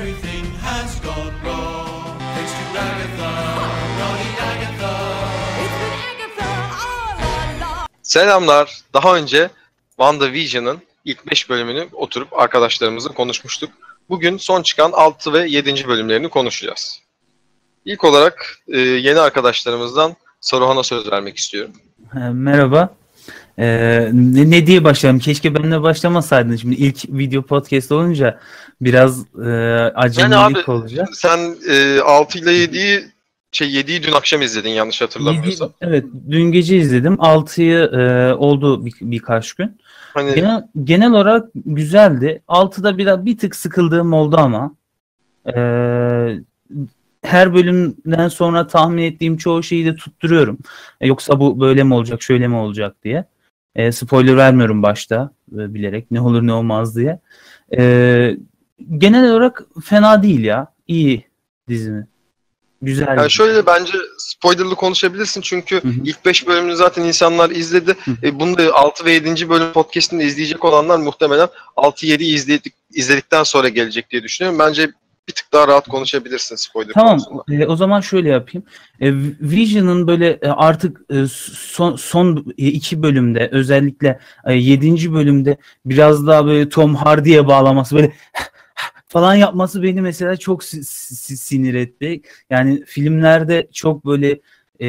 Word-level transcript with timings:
Everything 0.00 0.46
has 0.64 1.00
gone 1.00 1.34
wrong. 1.44 2.18
Thanks 2.34 2.52
to 2.58 2.64
Agatha, 2.88 3.32
naughty 4.00 4.30
Agatha. 4.50 4.92
It's 5.62 5.76
been 5.80 5.96
Agatha 6.10 6.50
all 6.86 7.20
along. 7.56 7.86
Selamlar. 8.02 8.80
Daha 8.94 9.16
önce 9.16 9.50
WandaVision'ın 9.88 10.78
ilk 11.04 11.30
5 11.30 11.50
bölümünü 11.50 11.88
oturup 11.92 12.38
arkadaşlarımızla 12.38 13.14
konuşmuştuk. 13.14 13.70
Bugün 14.08 14.36
son 14.36 14.62
çıkan 14.62 14.92
6 14.92 15.32
ve 15.32 15.48
7. 15.48 15.88
bölümlerini 15.88 16.28
konuşacağız. 16.28 17.02
İlk 17.84 18.04
olarak 18.04 18.58
e, 18.68 18.78
yeni 18.78 19.20
arkadaşlarımızdan 19.20 20.16
Saruhan'a 20.40 20.82
söz 20.82 21.12
vermek 21.12 21.36
istiyorum. 21.36 21.72
Merhaba. 22.32 22.99
Ee, 23.58 24.10
ne, 24.12 24.50
ne 24.50 24.66
diye 24.66 24.84
başlayalım? 24.84 25.20
Keşke 25.20 25.54
benimle 25.54 25.82
başlamasaydın. 25.82 26.56
Şimdi 26.56 26.74
ilk 26.74 27.04
video 27.08 27.42
podcast 27.42 27.92
olunca 27.92 28.40
biraz 28.80 29.24
e, 29.36 29.50
acemilik 29.94 30.32
Yani 30.32 30.36
abi, 30.36 30.70
olacak. 30.70 31.08
Sen 31.12 31.56
e, 31.68 32.00
6 32.00 32.38
ile 32.38 32.50
7'yi 32.50 33.04
şey 33.52 33.68
7'yi 33.68 34.02
dün 34.02 34.12
akşam 34.12 34.42
izledin 34.42 34.70
yanlış 34.70 35.00
hatırlamıyorsam. 35.00 35.72
Evet, 35.80 36.04
dün 36.30 36.52
gece 36.52 36.76
izledim. 36.76 37.14
6'yı 37.14 37.78
e, 37.78 38.34
oldu 38.34 38.86
bir, 38.86 38.94
birkaç 39.00 39.52
gün. 39.52 39.78
Hani 40.14 40.34
Genel, 40.34 40.64
genel 40.84 41.10
olarak 41.10 41.48
güzeldi. 41.54 42.42
6'da 42.48 42.98
biraz 42.98 43.24
bir 43.24 43.38
tık 43.38 43.56
sıkıldığım 43.56 44.12
oldu 44.12 44.36
ama 44.38 44.74
e, 45.46 45.52
her 47.22 47.54
bölümden 47.54 48.28
sonra 48.28 48.66
tahmin 48.66 49.02
ettiğim 49.02 49.36
çoğu 49.36 49.62
şeyi 49.62 49.86
de 49.86 49.94
tutturuyorum. 49.96 50.58
E, 51.00 51.06
yoksa 51.06 51.40
bu 51.40 51.60
böyle 51.60 51.84
mi 51.84 51.94
olacak, 51.94 52.22
şöyle 52.22 52.48
mi 52.48 52.56
olacak 52.56 52.96
diye. 53.04 53.24
E, 53.76 53.92
spoiler 53.92 54.36
vermiyorum 54.36 54.82
başta 54.82 55.30
e, 55.52 55.74
bilerek 55.74 56.10
ne 56.10 56.20
olur 56.20 56.46
ne 56.46 56.52
olmaz 56.52 56.96
diye. 56.96 57.20
E, 57.78 58.36
genel 58.98 59.30
olarak 59.30 59.62
fena 59.84 60.22
değil 60.22 60.44
ya. 60.44 60.66
İyi 60.88 61.24
dizimi. 61.68 62.06
Güzel. 62.82 63.06
yani 63.16 63.30
şöyle 63.30 63.66
bence 63.66 63.92
spoilerlı 64.18 64.74
konuşabilirsin 64.74 65.40
çünkü 65.40 65.82
Hı 65.82 65.88
hı. 65.88 65.92
ilk 66.04 66.24
5 66.24 66.46
bölümünü 66.46 66.76
zaten 66.76 67.04
insanlar 67.04 67.50
izledi. 67.50 67.94
Hı. 68.04 68.10
E, 68.22 68.40
bunu 68.40 68.58
da 68.58 68.74
6 68.74 69.04
ve 69.04 69.12
7. 69.12 69.48
bölüm 69.48 69.72
podcast'ini 69.72 70.22
izleyecek 70.22 70.64
olanlar 70.64 70.98
muhtemelen 70.98 71.48
6-7'yi 71.76 72.34
izledik, 72.34 72.74
izledikten 72.90 73.42
sonra 73.42 73.68
gelecek 73.68 74.10
diye 74.10 74.22
düşünüyorum. 74.22 74.58
Bence 74.58 74.90
bir 75.30 75.34
tık 75.34 75.52
daha 75.52 75.68
rahat 75.68 75.88
konuşabilirsin 75.88 76.56
spoiler 76.56 76.92
Tamam. 76.94 77.18
konusunda. 77.18 77.64
e, 77.64 77.66
o 77.66 77.76
zaman 77.76 78.00
şöyle 78.00 78.28
yapayım. 78.28 78.66
E, 79.00 79.12
Vision'ın 79.40 80.06
böyle 80.06 80.28
e, 80.42 80.48
artık 80.48 81.00
e, 81.10 81.26
son 81.54 81.96
son 81.96 82.54
iki 82.56 83.02
bölümde 83.02 83.48
özellikle 83.52 84.20
e, 84.46 84.54
yedinci 84.54 85.12
bölümde 85.12 85.56
biraz 85.86 86.26
daha 86.26 86.46
böyle 86.46 86.68
Tom 86.68 86.94
Hardy'ye 86.94 87.46
bağlaması 87.46 87.96
böyle 87.96 88.12
falan 89.08 89.34
yapması 89.34 89.82
beni 89.82 90.00
mesela 90.00 90.36
çok 90.36 90.64
si- 90.64 90.84
si- 90.84 91.36
sinir 91.36 91.74
etti. 91.74 92.22
Yani 92.50 92.84
filmlerde 92.86 93.68
çok 93.72 94.06
böyle 94.06 94.40
e, 94.82 94.86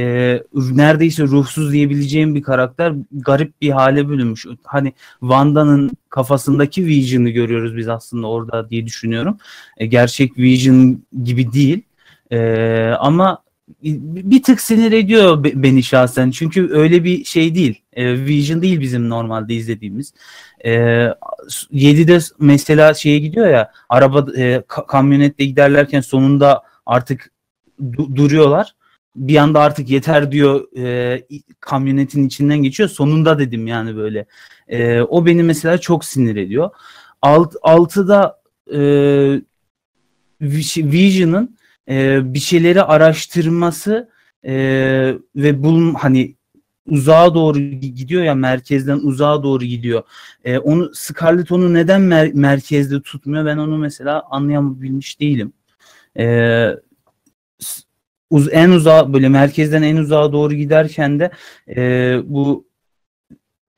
neredeyse 0.53 1.23
ruhsuz 1.23 1.71
diyebileceğim 1.71 2.35
bir 2.35 2.41
karakter 2.41 2.93
garip 3.11 3.61
bir 3.61 3.69
hale 3.69 4.09
bölünmüş. 4.09 4.45
Hani 4.63 4.93
Wanda'nın 5.19 5.91
kafasındaki 6.09 6.85
Vision'ı 6.85 7.29
görüyoruz 7.29 7.77
biz 7.77 7.87
aslında 7.87 8.27
orada 8.27 8.69
diye 8.69 8.85
düşünüyorum. 8.85 9.37
E, 9.77 9.85
gerçek 9.85 10.37
Vision 10.37 11.01
gibi 11.23 11.53
değil. 11.53 11.81
E, 12.31 12.93
ama 12.99 13.43
bir 13.83 14.43
tık 14.43 14.61
sinir 14.61 14.91
ediyor 14.91 15.43
be- 15.43 15.63
beni 15.63 15.83
şahsen. 15.83 16.31
Çünkü 16.31 16.69
öyle 16.71 17.03
bir 17.03 17.23
şey 17.23 17.55
değil. 17.55 17.81
E, 17.93 18.25
Vision 18.25 18.61
değil 18.61 18.79
bizim 18.79 19.09
normalde 19.09 19.53
izlediğimiz. 19.53 20.13
E, 20.65 20.71
7'de 21.71 22.19
mesela 22.39 22.93
şeye 22.93 23.19
gidiyor 23.19 23.47
ya 23.47 23.71
araba 23.89 24.19
e, 24.19 24.55
ka- 24.55 24.87
kamyonette 24.87 25.45
giderlerken 25.45 26.01
sonunda 26.01 26.63
artık 26.85 27.31
du- 27.81 28.15
duruyorlar. 28.15 28.75
Bir 29.15 29.35
anda 29.35 29.59
artık 29.59 29.89
yeter 29.89 30.31
diyor 30.31 30.77
e, 30.77 31.23
kamyonetin 31.59 32.27
içinden 32.27 32.57
geçiyor. 32.57 32.89
Sonunda 32.89 33.39
dedim 33.39 33.67
yani 33.67 33.95
böyle. 33.95 34.25
E, 34.67 35.01
o 35.01 35.25
beni 35.25 35.43
mesela 35.43 35.77
çok 35.77 36.05
sinir 36.05 36.35
ediyor. 36.35 36.69
Alt, 37.21 37.55
6'da 37.55 38.41
e, 38.73 38.79
Vis- 40.41 40.91
Vision'ın 40.91 41.57
e, 41.89 42.19
bir 42.33 42.39
şeyleri 42.39 42.83
araştırması 42.83 44.09
e, 44.45 44.53
ve 45.35 45.63
bul 45.63 45.95
hani 45.95 46.35
uzağa 46.87 47.35
doğru 47.35 47.59
gidiyor 47.59 48.23
ya 48.23 48.35
merkezden 48.35 48.97
uzağa 48.97 49.43
doğru 49.43 49.65
gidiyor. 49.65 50.03
E, 50.43 50.57
onu 50.57 50.91
Scarlett 50.93 51.51
onu 51.51 51.73
neden 51.73 52.01
mer- 52.01 52.33
merkezde 52.33 53.01
tutmuyor? 53.01 53.45
Ben 53.45 53.57
onu 53.57 53.77
mesela 53.77 54.23
anlayabilmiş 54.29 55.19
değilim. 55.19 55.53
E, 56.17 56.25
uz 58.31 58.47
en 58.51 58.69
uzağa 58.69 59.13
böyle 59.13 59.29
merkezden 59.29 59.81
en 59.81 59.97
uzağa 59.97 60.33
doğru 60.33 60.53
giderken 60.53 61.19
de 61.19 61.31
e, 61.75 62.17
bu 62.25 62.65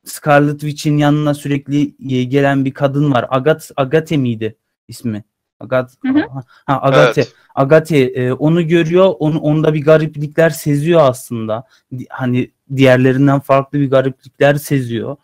Scarlet 0.04 0.60
Witch'in 0.60 0.98
yanına 0.98 1.34
sürekli 1.34 1.94
e, 2.16 2.24
gelen 2.24 2.64
bir 2.64 2.74
kadın 2.74 3.12
var. 3.12 3.26
Agat 3.30 3.70
Agate 3.76 4.16
miydi 4.16 4.56
ismi? 4.88 5.24
Agat 5.60 5.94
Hı 6.02 6.08
hı. 6.08 6.22
ha 6.66 6.82
Agate. 6.82 7.20
Evet. 7.20 7.34
Agate 7.54 7.98
e, 7.98 8.32
onu 8.32 8.68
görüyor. 8.68 9.14
Onu 9.18 9.38
onda 9.38 9.74
bir 9.74 9.84
gariplikler 9.84 10.50
seziyor 10.50 11.00
aslında. 11.02 11.64
Hani 12.08 12.50
diğerlerinden 12.76 13.40
farklı 13.40 13.80
bir 13.80 13.90
gariplikler 13.90 14.54
seziyor. 14.54 15.16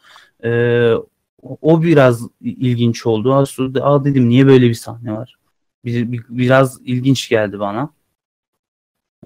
E, 0.45 0.51
o- 1.43 1.59
o 1.63 1.83
biraz 1.83 2.23
ilginç 2.41 3.07
oldu. 3.07 3.35
Aslında 3.35 3.85
aa 3.85 4.05
dedim 4.05 4.29
niye 4.29 4.47
böyle 4.47 4.69
bir 4.69 4.75
sahne 4.75 5.13
var? 5.13 5.37
Bir, 5.85 6.13
bir- 6.13 6.25
biraz 6.29 6.81
ilginç 6.85 7.29
geldi 7.29 7.59
bana. 7.61 7.91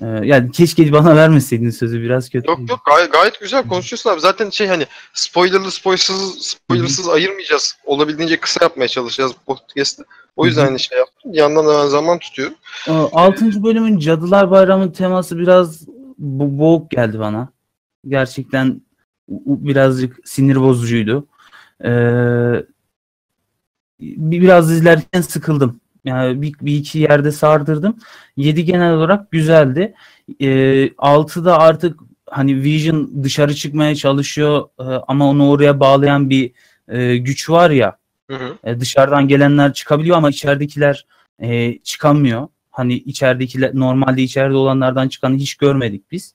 E, 0.01 0.07
yani 0.07 0.51
keşke 0.53 0.93
bana 0.93 1.17
vermeseydin 1.17 1.71
sözü 1.71 2.03
biraz 2.03 2.31
kötü. 2.31 2.51
Yok 2.51 2.61
yok 2.71 2.81
gayet, 2.87 3.13
gayet 3.13 3.41
güzel 3.41 3.69
konuşuyorsun 3.69 4.11
abi. 4.11 4.21
Zaten 4.21 4.51
şey 4.51 4.67
hani 4.67 4.87
spoilerlı 5.13 5.71
spoilersız 5.71 6.39
spoilersız 6.39 7.09
ayırmayacağız. 7.09 7.77
Olabildiğince 7.85 8.41
kısa 8.41 8.65
yapmaya 8.65 8.89
çalışacağız 8.89 9.33
podcast'ı. 9.47 10.05
O 10.37 10.47
yüzden 10.47 10.65
hani 10.65 10.81
şey 10.81 10.99
yaptım. 10.99 11.33
Bir 11.33 11.39
yandan 11.39 11.67
da 11.67 11.83
ben 11.83 11.89
zaman 11.89 12.19
tutuyorum. 12.19 12.55
Ee, 12.89 12.93
Altıncı 12.93 13.63
bölümün 13.65 13.99
Cadılar 13.99 14.51
Bayramı 14.51 14.93
teması 14.93 15.39
biraz 15.39 15.83
bo- 16.23 16.59
boğuk 16.59 16.91
geldi 16.91 17.19
bana. 17.19 17.49
Gerçekten 18.09 18.81
birazcık 19.29 20.17
sinir 20.29 20.57
bozucuydu. 20.61 21.27
Ee, 21.85 21.89
bir- 24.01 24.41
biraz 24.41 24.73
izlerken 24.73 25.21
sıkıldım. 25.21 25.81
Yani 26.05 26.43
bir, 26.43 26.55
bir 26.61 26.77
iki 26.77 26.99
yerde 26.99 27.33
sardırdım. 27.33 27.97
7 28.37 28.65
genel 28.65 28.93
olarak 28.93 29.31
güzeldi. 29.31 29.95
Ee, 30.41 30.47
6'da 30.87 31.59
artık 31.59 32.01
hani 32.31 32.63
Vision 32.63 33.25
dışarı 33.25 33.55
çıkmaya 33.55 33.95
çalışıyor 33.95 34.69
e, 34.79 34.83
ama 34.83 35.29
onu 35.29 35.51
oraya 35.51 35.81
bağlayan 35.81 36.31
bir 36.31 36.53
e, 36.89 37.17
güç 37.17 37.51
var 37.51 37.71
ya. 37.71 37.97
Hı 38.31 38.37
hı. 38.37 38.59
E, 38.65 38.81
dışarıdan 38.81 39.29
gelenler 39.29 39.73
çıkabiliyor 39.73 40.17
ama 40.17 40.31
içeridekiler 40.31 41.07
e, 41.39 41.79
çıkamıyor. 41.79 42.49
Hani 42.71 42.95
içeridekiler 42.95 43.71
normalde 43.75 44.23
içeride 44.23 44.57
olanlardan 44.57 45.09
çıkanı 45.09 45.37
hiç 45.37 45.55
görmedik 45.55 46.11
biz. 46.11 46.35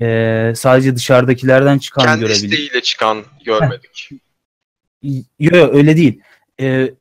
E, 0.00 0.52
sadece 0.56 0.96
dışarıdakilerden 0.96 1.78
çıkan 1.78 2.04
Kendi 2.04 2.20
görebildik. 2.20 2.44
isteğiyle 2.44 2.80
çıkan 2.80 3.22
görmedik. 3.44 4.10
Yok 5.02 5.24
yok 5.38 5.74
öyle 5.74 5.96
değil. 5.96 6.20
E, 6.60 6.94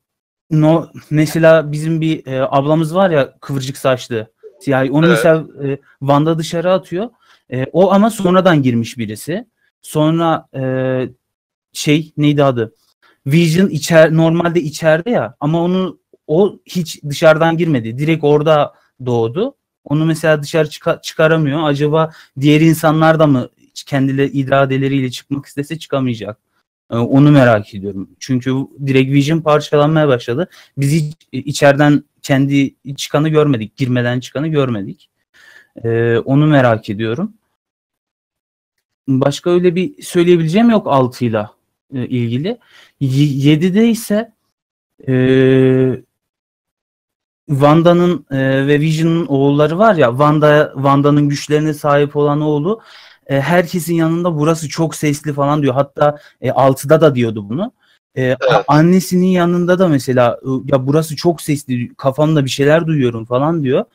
no, 0.51 0.87
mesela 1.09 1.71
bizim 1.71 2.01
bir 2.01 2.27
e, 2.27 2.41
ablamız 2.49 2.95
var 2.95 3.09
ya 3.09 3.33
kıvırcık 3.41 3.77
saçlı. 3.77 4.27
Siyahi. 4.59 4.91
Onu 4.91 5.05
Evet. 5.05 5.17
mesela 5.17 5.45
e, 5.67 5.77
Van'da 6.01 6.37
dışarı 6.37 6.73
atıyor. 6.73 7.09
E, 7.51 7.65
o 7.73 7.91
ama 7.91 8.09
sonradan 8.09 8.63
girmiş 8.63 8.97
birisi. 8.97 9.47
Sonra 9.81 10.47
e, 10.55 10.63
şey 11.73 12.13
neydi 12.17 12.43
adı? 12.43 12.73
Vision 13.27 13.67
içer 13.69 14.15
normalde 14.17 14.61
içeride 14.61 15.09
ya 15.09 15.35
ama 15.39 15.63
onu 15.63 15.99
o 16.27 16.59
hiç 16.65 17.03
dışarıdan 17.09 17.57
girmedi. 17.57 17.97
Direkt 17.97 18.23
orada 18.23 18.73
doğdu. 19.05 19.55
Onu 19.83 20.05
mesela 20.05 20.43
dışarı 20.43 20.67
çıka- 20.67 21.01
çıkaramıyor. 21.01 21.63
Acaba 21.63 22.11
diğer 22.39 22.61
insanlar 22.61 23.19
da 23.19 23.27
mı 23.27 23.49
kendileri 23.85 24.29
iradeleriyle 24.31 25.11
çıkmak 25.11 25.45
istese 25.45 25.79
çıkamayacak? 25.79 26.37
Ee, 26.91 26.95
Onu 26.97 27.31
merak 27.31 27.73
ediyorum. 27.73 28.09
Çünkü 28.19 28.55
direkt 28.85 29.11
Vision 29.11 29.41
parçalanmaya 29.41 30.07
başladı. 30.07 30.49
Biz 30.77 30.91
hiç 30.91 31.15
içeriden 31.31 32.03
kendi 32.21 32.75
çıkanı 32.95 33.29
görmedik. 33.29 33.77
Girmeden 33.77 34.19
çıkanı 34.19 34.47
görmedik. 34.47 35.09
Ee, 35.83 36.17
onu 36.17 36.47
merak 36.47 36.89
ediyorum. 36.89 37.33
Başka 39.07 39.49
öyle 39.49 39.75
bir 39.75 40.03
söyleyebileceğim 40.03 40.69
yok 40.69 40.87
6'yla 40.87 41.49
e, 41.93 42.07
ilgili. 42.07 42.57
7'de 43.01 43.89
ise 43.89 44.33
e, 45.07 45.13
Wanda'nın 47.49 48.25
e, 48.31 48.67
ve 48.67 48.79
Vision'ın 48.79 49.25
oğulları 49.25 49.77
var 49.79 49.95
ya 49.95 50.09
Wanda 50.09 50.71
Wanda'nın 50.75 51.29
güçlerine 51.29 51.73
sahip 51.73 52.15
olan 52.15 52.41
oğlu 52.41 52.81
e, 53.31 53.41
herkesin 53.41 53.95
yanında 53.95 54.37
burası 54.39 54.69
çok 54.69 54.95
sesli 54.95 55.33
falan 55.33 55.61
diyor. 55.63 55.73
Hatta 55.73 56.17
e, 56.41 56.49
6'da 56.51 57.01
da 57.01 57.15
diyordu 57.15 57.49
bunu. 57.49 57.71
e, 58.17 58.33
a- 58.33 58.63
annesinin 58.67 59.25
yanında 59.27 59.79
da 59.79 59.87
mesela 59.87 60.31
ı, 60.33 60.61
ya 60.65 60.87
burası 60.87 61.15
çok 61.15 61.41
sesli 61.41 61.95
kafamda 61.95 62.45
bir 62.45 62.49
şeyler 62.49 62.87
duyuyorum 62.87 63.25
falan 63.25 63.63
diyor. 63.63 63.85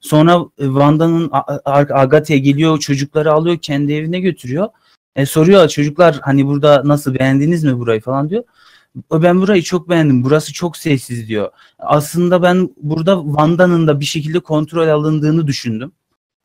Sonra 0.00 0.38
e, 0.58 0.64
Wanda'nın 0.64 1.28
A- 1.32 1.58
A- 1.64 1.94
Agatha'ya 2.00 2.40
geliyor 2.40 2.78
çocukları 2.78 3.32
alıyor 3.32 3.58
kendi 3.62 3.92
evine 3.94 4.20
götürüyor. 4.20 4.68
E, 5.16 5.26
soruyor 5.26 5.68
çocuklar 5.68 6.20
hani 6.22 6.46
burada 6.46 6.82
nasıl 6.84 7.14
beğendiniz 7.14 7.64
mi 7.64 7.78
burayı 7.78 8.00
falan 8.00 8.30
diyor. 8.30 8.44
Ben 9.12 9.40
burayı 9.40 9.62
çok 9.62 9.88
beğendim. 9.88 10.24
Burası 10.24 10.52
çok 10.52 10.76
sessiz 10.76 11.28
diyor. 11.28 11.50
Aslında 11.78 12.42
ben 12.42 12.70
burada 12.82 13.22
Wanda'nın 13.26 13.86
da 13.86 14.00
bir 14.00 14.04
şekilde 14.04 14.40
kontrol 14.40 14.88
alındığını 14.88 15.46
düşündüm. 15.46 15.92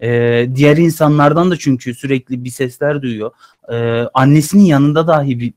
Ee, 0.04 0.50
diğer 0.56 0.78
insanlardan 0.78 1.52
da 1.52 1.58
çünkü 1.58 1.94
sürekli 1.94 2.44
bir 2.44 2.50
sesler 2.50 3.02
duyuyor. 3.02 3.32
Ee, 3.72 4.06
annesinin 4.14 4.64
yanında 4.64 5.08
dahi 5.08 5.40
bir, 5.40 5.54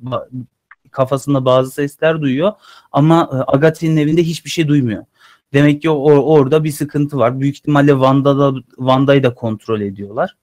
kafasında 0.90 1.44
bazı 1.44 1.70
sesler 1.70 2.20
duyuyor 2.20 2.52
ama 2.92 3.30
e, 3.32 3.36
Agathe'nin 3.36 3.96
evinde 3.96 4.22
hiçbir 4.22 4.50
şey 4.50 4.68
duymuyor. 4.68 5.04
Demek 5.52 5.82
ki 5.82 5.90
o, 5.90 6.10
orada 6.20 6.64
bir 6.64 6.70
sıkıntı 6.70 7.18
var. 7.18 7.40
Büyük 7.40 7.56
ihtimalle 7.56 7.90
Wanda'da 7.92 8.60
Wanda'yı 8.76 9.22
da 9.22 9.34
kontrol 9.34 9.80
ediyorlar. 9.80 10.36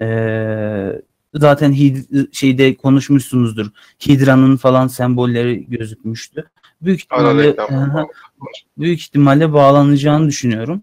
Ee, 0.00 1.02
zaten 1.34 1.72
Hid- 1.72 2.28
şeyde 2.32 2.74
konuşmuşsunuzdur. 2.74 3.66
Hidra'nın 4.06 4.56
falan 4.56 4.86
sembolleri 4.86 5.66
gözükmüştü. 5.68 6.44
Büyük 6.82 7.00
ihtimalle 7.00 7.56
Aha, 7.62 8.06
büyük 8.78 9.00
ihtimalle 9.00 9.52
bağlanacağını 9.52 10.28
düşünüyorum. 10.28 10.82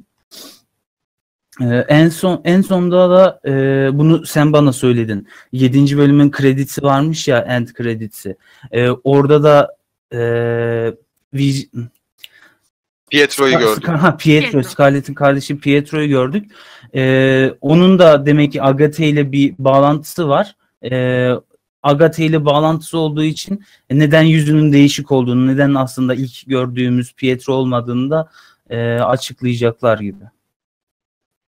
Ee, 1.61 1.65
en 1.87 2.09
son 2.09 2.41
en 2.43 2.61
sonda 2.61 3.09
da 3.09 3.39
e, 3.45 3.89
bunu 3.93 4.25
sen 4.25 4.53
bana 4.53 4.73
söyledin. 4.73 5.27
7. 5.51 5.97
bölümün 5.97 6.31
kredisi 6.31 6.83
varmış 6.83 7.27
ya 7.27 7.39
end 7.39 7.67
kredisi. 7.67 8.35
Ee, 8.71 8.89
orada 8.89 9.43
da 9.43 9.75
e, 10.13 10.17
Viz- 11.33 11.69
Pietro'yu 13.11 13.51
gördüm. 13.59 13.83
Ska- 13.83 13.97
Ha, 13.97 14.17
Pietro, 14.17 14.51
Pietro. 14.51 14.69
Scarlett'in 14.69 15.13
kardeşi 15.13 15.57
Pietro'yu 15.59 16.07
gördük. 16.09 16.51
Ee, 16.95 17.53
onun 17.61 17.99
da 17.99 18.25
demek 18.25 18.51
ki 18.51 18.63
Agatha 18.63 19.03
ile 19.03 19.31
bir 19.31 19.53
bağlantısı 19.59 20.27
var. 20.29 20.55
Ee, 20.91 21.31
Agatha 21.83 22.23
ile 22.23 22.45
bağlantısı 22.45 22.97
olduğu 22.97 23.23
için 23.23 23.63
neden 23.91 24.21
yüzünün 24.23 24.73
değişik 24.73 25.11
olduğunu, 25.11 25.47
neden 25.47 25.73
aslında 25.73 26.15
ilk 26.15 26.47
gördüğümüz 26.47 27.13
Pietro 27.13 27.53
olmadığını 27.53 28.09
da 28.09 28.29
e, 28.69 28.77
açıklayacaklar 28.99 29.99
gibi. 29.99 30.23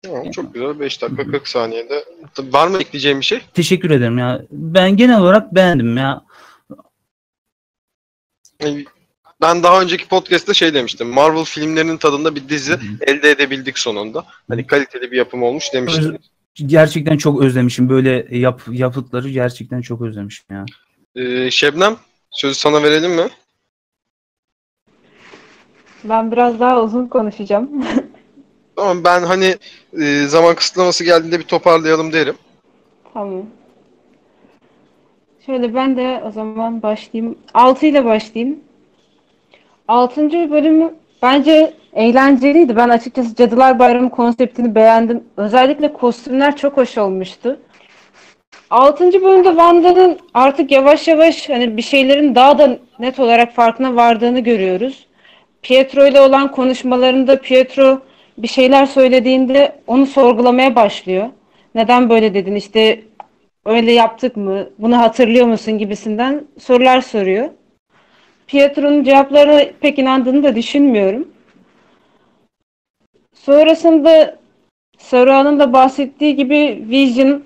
Tamam, 0.06 0.32
çok 0.32 0.54
güzel. 0.54 0.80
5 0.80 1.02
dakika 1.02 1.24
40 1.26 1.48
saniyede. 1.48 2.06
Var 2.40 2.68
mı 2.68 2.78
ekleyeceğim 2.78 3.20
bir 3.20 3.26
şey? 3.26 3.42
Teşekkür 3.54 3.92
ederim 3.92 4.18
ya. 4.18 4.42
Ben 4.52 4.98
genel 4.98 5.22
olarak 5.22 5.56
beğendim 5.56 5.98
ya. 5.98 6.26
Ben 9.42 9.64
daha 9.64 9.82
önceki 9.82 10.08
podcast'te 10.08 10.54
şey 10.54 10.74
demiştim. 10.74 11.08
Marvel 11.08 11.44
filmlerinin 11.44 11.98
tadında 11.98 12.36
bir 12.36 12.50
dizi 12.50 12.78
elde 13.02 13.32
edebildik 13.32 13.80
sonunda. 13.80 14.26
Hani 14.48 14.68
kaliteli 14.68 15.12
bir 15.12 15.18
yapım 15.18 15.44
olmuş 15.44 15.74
demiştim. 15.74 16.18
Gerçekten 16.56 17.18
çok 17.18 17.42
özlemişim. 17.42 17.90
Böyle 17.90 18.28
yap, 18.38 18.62
yapıtları 18.72 19.30
gerçekten 19.30 19.82
çok 19.82 20.02
özlemişim 20.02 20.46
ya. 20.52 20.66
Ee, 21.16 21.52
Şebnem, 21.52 21.98
sözü 22.32 22.56
sana 22.56 22.84
verelim 22.84 23.12
mi? 23.12 23.30
Ben 26.04 26.32
biraz 26.32 26.60
daha 26.60 26.82
uzun 26.82 27.08
konuşacağım. 27.08 27.86
Tamam 28.76 29.04
ben 29.04 29.24
hani 29.24 29.56
e, 30.02 30.26
zaman 30.28 30.56
kısıtlaması 30.56 31.04
geldiğinde 31.04 31.40
bir 31.40 31.44
toparlayalım 31.44 32.14
derim. 32.14 32.36
Tamam. 33.14 33.46
Şöyle 35.46 35.76
ben 35.76 35.98
de 35.98 36.22
o 36.28 36.32
zaman 36.32 36.82
başlayayım. 36.82 37.38
6 37.54 37.86
ile 37.86 38.06
başlayayım. 38.06 38.60
6. 39.88 40.32
bölümü 40.32 40.94
bence 41.22 41.74
eğlenceliydi. 41.94 42.76
Ben 42.76 42.90
açıkçası 42.90 43.36
Cadılar 43.36 43.80
Bayramı 43.80 44.10
konseptini 44.10 44.76
beğendim. 44.76 45.24
Özellikle 45.38 45.94
kostümler 45.94 46.58
çok 46.58 46.78
hoş 46.78 46.98
olmuştu. 46.98 47.60
6. 48.70 49.24
bölümde 49.24 49.50
Wanda'nın 49.50 50.20
artık 50.34 50.72
yavaş 50.72 51.08
yavaş 51.08 51.50
hani 51.50 51.78
bir 51.78 51.82
şeylerin 51.82 52.36
daha 52.36 52.60
da 52.60 52.78
net 53.00 53.20
olarak 53.20 53.54
farkına 53.54 53.96
vardığını 53.96 54.40
görüyoruz. 54.40 55.08
Pietro 55.62 56.08
ile 56.08 56.22
olan 56.22 56.52
konuşmalarında 56.52 57.42
Pietro 57.42 58.02
bir 58.38 58.48
şeyler 58.48 58.86
söylediğinde 58.86 59.76
onu 59.88 60.06
sorgulamaya 60.06 60.76
başlıyor. 60.76 61.30
Neden 61.76 62.10
böyle 62.10 62.34
dedin? 62.34 62.56
İşte 62.56 63.02
öyle 63.66 63.92
yaptık 63.92 64.38
mı? 64.38 64.70
Bunu 64.80 64.98
hatırlıyor 64.98 65.48
musun 65.48 65.78
gibisinden 65.78 66.44
sorular 66.60 67.02
soruyor. 67.02 67.50
Pietro'nun 68.48 69.04
cevaplarına 69.04 69.62
pek 69.82 70.00
inandığını 70.00 70.44
da 70.44 70.56
düşünmüyorum. 70.56 71.28
Sonrasında 73.34 74.38
Saruhan'ın 74.98 75.60
da 75.60 75.74
bahsettiği 75.74 76.36
gibi 76.36 76.86
Vision 76.90 77.44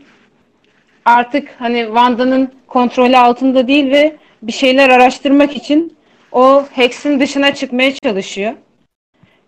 artık 1.06 1.56
hani 1.60 1.84
Wanda'nın 1.86 2.52
kontrolü 2.68 3.18
altında 3.18 3.68
değil 3.68 3.92
ve 3.92 4.16
bir 4.44 4.52
şeyler 4.52 4.90
araştırmak 4.90 5.56
için 5.56 5.98
o 6.32 6.66
Hex'in 6.72 7.20
dışına 7.20 7.54
çıkmaya 7.54 7.96
çalışıyor. 7.96 8.54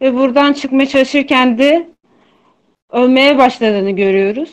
Ve 0.01 0.15
buradan 0.15 0.53
çıkmaya 0.53 0.85
çalışırken 0.85 1.57
de 1.57 1.87
ölmeye 2.91 3.37
başladığını 3.37 3.91
görüyoruz. 3.91 4.51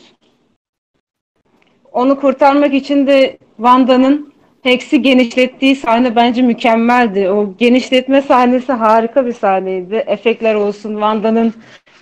Onu 1.91 2.19
kurtarmak 2.19 2.73
için 2.73 3.07
de 3.07 3.37
Wanda'nın 3.57 4.33
Hex'i 4.63 5.01
genişlettiği 5.01 5.75
sahne 5.75 6.15
bence 6.15 6.41
mükemmeldi. 6.41 7.29
O 7.29 7.57
genişletme 7.57 8.21
sahnesi 8.21 8.71
harika 8.71 9.25
bir 9.25 9.33
sahneydi. 9.33 9.95
Efektler 9.95 10.55
olsun, 10.55 10.93
Wanda'nın 10.93 11.53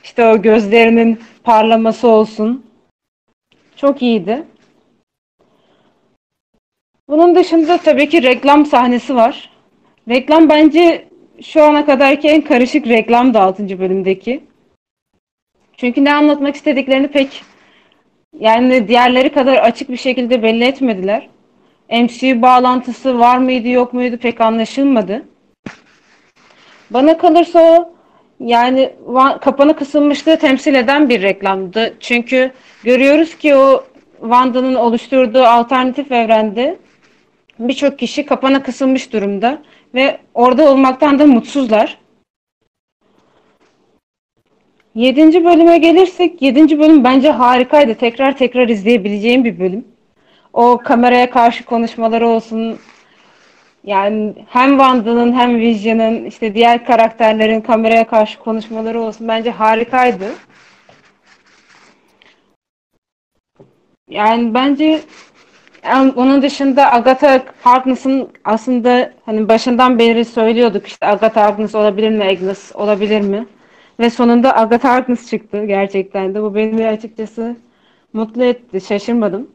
işte 0.03 0.25
o 0.25 0.41
gözlerinin 0.41 1.19
parlaması 1.43 2.07
olsun. 2.07 2.65
Çok 3.75 4.01
iyiydi. 4.01 4.43
Bunun 7.09 7.35
dışında 7.35 7.77
tabii 7.77 8.09
ki 8.09 8.23
reklam 8.23 8.65
sahnesi 8.65 9.15
var. 9.15 9.49
Reklam 10.09 10.49
bence 10.49 11.07
şu 11.41 11.63
ana 11.63 11.85
kadarki 11.85 12.27
en 12.27 12.41
karışık 12.41 12.87
reklam 12.87 13.33
da 13.33 13.41
6. 13.41 13.79
bölümdeki. 13.79 14.43
Çünkü 15.77 16.05
ne 16.05 16.13
anlatmak 16.13 16.55
istediklerini 16.55 17.07
pek 17.07 17.43
yani 18.39 18.87
diğerleri 18.87 19.31
kadar 19.31 19.57
açık 19.57 19.89
bir 19.89 19.97
şekilde 19.97 20.43
belli 20.43 20.63
etmediler. 20.63 21.29
MCU 21.89 22.41
bağlantısı 22.41 23.19
var 23.19 23.37
mıydı 23.37 23.67
yok 23.67 23.93
muydu 23.93 24.17
pek 24.17 24.41
anlaşılmadı. 24.41 25.25
Bana 26.89 27.17
kalırsa 27.17 27.61
o 27.61 27.93
yani 28.39 28.93
kapana 29.41 29.75
kısılmışlığı 29.75 30.37
temsil 30.37 30.75
eden 30.75 31.09
bir 31.09 31.21
reklamdı. 31.21 31.93
Çünkü 31.99 32.51
görüyoruz 32.83 33.37
ki 33.37 33.55
o 33.55 33.83
Wanda'nın 34.19 34.75
oluşturduğu 34.75 35.43
alternatif 35.43 36.11
evrende 36.11 36.77
birçok 37.59 37.99
kişi 37.99 38.25
kapana 38.25 38.63
kısılmış 38.63 39.13
durumda 39.13 39.61
ve 39.93 40.19
orada 40.33 40.71
olmaktan 40.71 41.19
da 41.19 41.25
mutsuzlar. 41.25 41.97
Yedinci 44.95 45.45
bölüme 45.45 45.77
gelirsek, 45.77 46.41
yedinci 46.41 46.79
bölüm 46.79 47.03
bence 47.03 47.31
harikaydı. 47.31 47.95
Tekrar 47.95 48.37
tekrar 48.37 48.69
izleyebileceğim 48.69 49.43
bir 49.43 49.59
bölüm. 49.59 49.85
O 50.53 50.77
kameraya 50.77 51.29
karşı 51.29 51.65
konuşmaları 51.65 52.27
olsun, 52.27 52.79
yani 53.83 54.33
hem 54.49 54.69
Wanda'nın 54.69 55.33
hem 55.33 55.57
Vision'ın 55.59 56.25
işte 56.25 56.55
diğer 56.55 56.85
karakterlerin 56.85 57.61
kameraya 57.61 58.07
karşı 58.07 58.39
konuşmaları 58.39 59.01
olsun 59.01 59.27
bence 59.27 59.51
harikaydı. 59.51 60.33
Yani 64.09 64.53
bence 64.53 65.01
onun 66.15 66.41
dışında 66.41 66.93
Agatha 66.93 67.43
Harkness'ın 67.61 68.29
aslında 68.45 69.11
hani 69.25 69.49
başından 69.49 69.99
beri 69.99 70.25
söylüyorduk 70.25 70.87
işte 70.87 71.05
Agatha 71.07 71.43
Harkness 71.43 71.75
olabilir 71.75 72.09
mi, 72.09 72.23
Agnes 72.23 72.71
olabilir 72.75 73.21
mi? 73.21 73.47
Ve 73.99 74.09
sonunda 74.09 74.57
Agatha 74.57 74.89
Harkness 74.89 75.29
çıktı 75.29 75.65
gerçekten 75.65 76.35
de. 76.35 76.41
Bu 76.43 76.55
beni 76.55 76.87
açıkçası 76.87 77.55
mutlu 78.13 78.43
etti. 78.43 78.81
Şaşırmadım. 78.81 79.47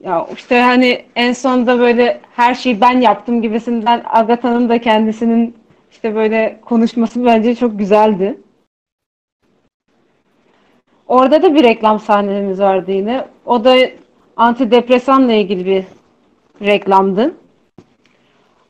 Ya 0.00 0.26
işte 0.34 0.60
hani 0.60 1.04
en 1.16 1.32
sonunda 1.32 1.78
böyle 1.78 2.20
her 2.36 2.54
şeyi 2.54 2.80
ben 2.80 3.00
yaptım 3.00 3.42
gibisinden 3.42 4.02
Agatha'nın 4.04 4.68
da 4.68 4.80
kendisinin 4.80 5.56
işte 5.90 6.14
böyle 6.14 6.60
konuşması 6.64 7.24
bence 7.24 7.54
çok 7.54 7.78
güzeldi. 7.78 8.38
Orada 11.08 11.42
da 11.42 11.54
bir 11.54 11.62
reklam 11.64 12.00
sahnemiz 12.00 12.60
vardı 12.60 12.90
yine. 12.92 13.24
O 13.46 13.64
da 13.64 13.76
antidepresanla 14.38 15.32
ilgili 15.32 15.66
bir 15.66 15.84
reklamdı. 16.66 17.34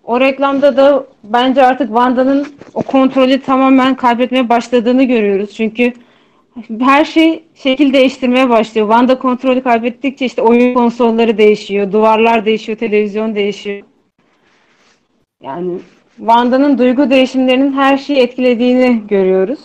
O 0.04 0.20
reklamda 0.20 0.76
da 0.76 1.06
bence 1.24 1.66
artık 1.66 1.88
Wanda'nın 1.88 2.46
o 2.74 2.82
kontrolü 2.82 3.40
tamamen 3.40 3.94
kaybetmeye 3.94 4.48
başladığını 4.48 5.02
görüyoruz. 5.02 5.54
Çünkü 5.54 5.92
her 6.80 7.04
şey 7.04 7.44
şekil 7.54 7.92
değiştirmeye 7.92 8.48
başlıyor. 8.48 8.86
Wanda 8.86 9.18
kontrolü 9.18 9.62
kaybettikçe 9.62 10.26
işte 10.26 10.42
oyun 10.42 10.74
konsolları 10.74 11.38
değişiyor, 11.38 11.92
duvarlar 11.92 12.44
değişiyor, 12.44 12.78
televizyon 12.78 13.34
değişiyor. 13.34 13.82
Yani 15.42 15.78
Wanda'nın 16.16 16.78
duygu 16.78 17.10
değişimlerinin 17.10 17.72
her 17.72 17.98
şeyi 17.98 18.18
etkilediğini 18.18 19.02
görüyoruz. 19.08 19.60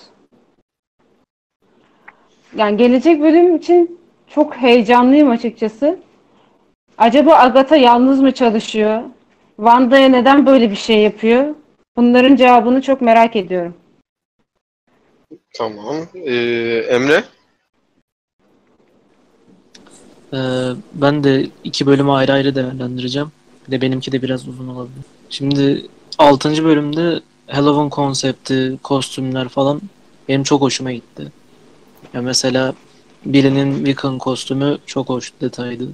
Yani 2.57 2.77
gelecek 2.77 3.21
bölüm 3.21 3.55
için 3.55 4.02
çok 4.35 4.55
heyecanlıyım 4.55 5.29
açıkçası. 5.29 5.99
Acaba 6.97 7.35
Agatha 7.35 7.75
yalnız 7.75 8.21
mı 8.21 8.31
çalışıyor? 8.31 9.01
Wanda'ya 9.55 10.09
neden 10.09 10.45
böyle 10.45 10.71
bir 10.71 10.75
şey 10.75 11.01
yapıyor? 11.01 11.55
Bunların 11.95 12.35
cevabını 12.35 12.81
çok 12.81 13.01
merak 13.01 13.35
ediyorum. 13.35 13.73
Tamam. 15.57 15.95
Ee, 16.15 16.33
Emre? 16.89 17.23
Ee, 20.33 20.37
ben 20.93 21.23
de 21.23 21.47
iki 21.63 21.85
bölümü 21.85 22.11
ayrı 22.11 22.33
ayrı 22.33 22.55
değerlendireceğim. 22.55 23.31
Bir 23.67 23.71
de 23.71 23.81
benimki 23.81 24.11
de 24.11 24.21
biraz 24.21 24.47
uzun 24.47 24.67
olabilir. 24.67 25.03
Şimdi 25.29 25.85
6. 26.17 26.63
bölümde 26.63 27.19
Halloween 27.47 27.89
konsepti, 27.89 28.79
kostümler 28.83 29.49
falan 29.49 29.81
benim 30.29 30.43
çok 30.43 30.61
hoşuma 30.61 30.91
gitti. 30.91 31.31
Ya 32.13 32.21
mesela 32.21 32.73
birinin 33.25 33.85
Wiccan 33.85 34.17
kostümü 34.17 34.77
çok 34.85 35.09
hoş 35.09 35.33
detaydı. 35.41 35.87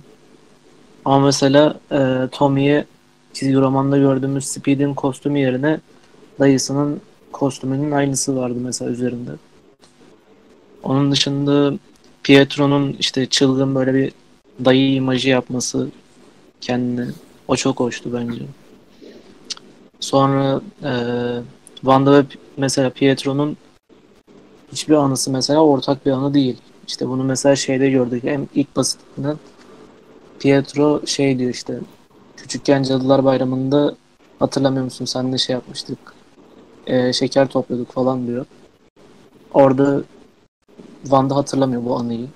Ama 1.06 1.26
mesela 1.26 1.80
e, 1.92 2.28
Tommy'ye 2.32 2.86
çizgi 3.34 3.56
romanda 3.56 3.98
gördüğümüz 3.98 4.46
Speed'in 4.46 4.94
kostümü 4.94 5.40
yerine 5.40 5.80
dayısının 6.40 7.02
kostümünün 7.32 7.92
aynısı 7.92 8.36
vardı 8.36 8.60
mesela 8.62 8.92
üzerinde. 8.92 9.32
Onun 10.84 11.12
dışında 11.12 11.74
Pietro'nun 12.24 12.96
işte 13.00 13.26
çılgın 13.26 13.76
böyle 13.76 13.94
bir 13.94 14.12
dayı 14.66 14.94
imajı 14.94 15.30
yapması 15.30 15.88
kendine 16.62 17.08
o 17.48 17.56
çok 17.56 17.80
hoştu 17.80 18.14
bence. 18.14 18.42
Sonra 20.00 20.62
eee 20.84 21.42
Wanda 21.76 22.14
ve 22.14 22.26
mesela 22.58 22.90
Pietro'nun 22.90 23.58
hiçbir 24.72 24.94
anısı 24.94 25.32
mesela 25.32 25.60
ortak 25.60 26.06
bir 26.06 26.12
anı 26.12 26.34
değil. 26.34 26.58
İşte 26.90 27.10
bunu 27.10 27.24
mesela 27.24 27.56
şeyde 27.56 27.90
gördük. 27.90 28.24
Hem 28.24 28.48
ilk 28.56 28.76
basitinden 28.76 29.38
Pietro 30.40 31.02
şey 31.06 31.40
diyor 31.40 31.52
işte 31.52 31.80
küçükken 32.38 32.84
Cadılar 32.84 33.26
Bayramı'nda 33.26 33.96
hatırlamıyor 34.40 34.84
musun 34.84 35.06
sen 35.06 35.34
de 35.34 35.38
şey 35.38 35.54
yapmıştık 35.54 36.00
eee, 36.88 37.14
şeker 37.14 37.48
topluyorduk 37.48 37.92
falan 37.92 38.28
diyor. 38.28 38.46
Orada 39.54 40.04
Wanda 41.04 41.36
hatırlamıyor 41.36 41.86
bu 41.86 41.96
anıyı. 41.98 42.28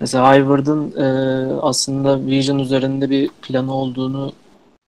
Mesela 0.00 0.28
Hayward'ın 0.28 0.92
e, 0.96 1.06
aslında 1.62 2.26
Vision 2.26 2.58
üzerinde 2.58 3.10
bir 3.10 3.30
planı 3.42 3.74
olduğunu 3.74 4.32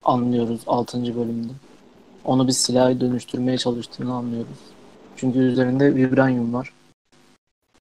anlıyoruz 0.03 0.61
6. 0.67 1.15
bölümde. 1.15 1.53
Onu 2.25 2.47
bir 2.47 2.51
silaha 2.51 3.01
dönüştürmeye 3.01 3.57
çalıştığını 3.57 4.13
anlıyoruz. 4.13 4.57
Çünkü 5.15 5.39
üzerinde 5.39 5.95
vibranium 5.95 6.53
var. 6.53 6.73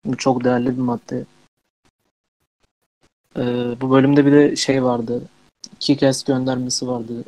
Bu 0.09 0.17
çok 0.17 0.45
değerli 0.45 0.77
bir 0.77 0.83
madde. 0.83 1.25
E, 3.37 3.43
bu 3.81 3.91
bölümde 3.91 4.27
bir 4.27 4.33
de 4.33 4.57
şey 4.57 4.85
vardı. 4.85 5.23
İki 5.77 5.97
kez 5.97 6.25
göndermesi 6.25 6.89
vardı. 6.89 7.25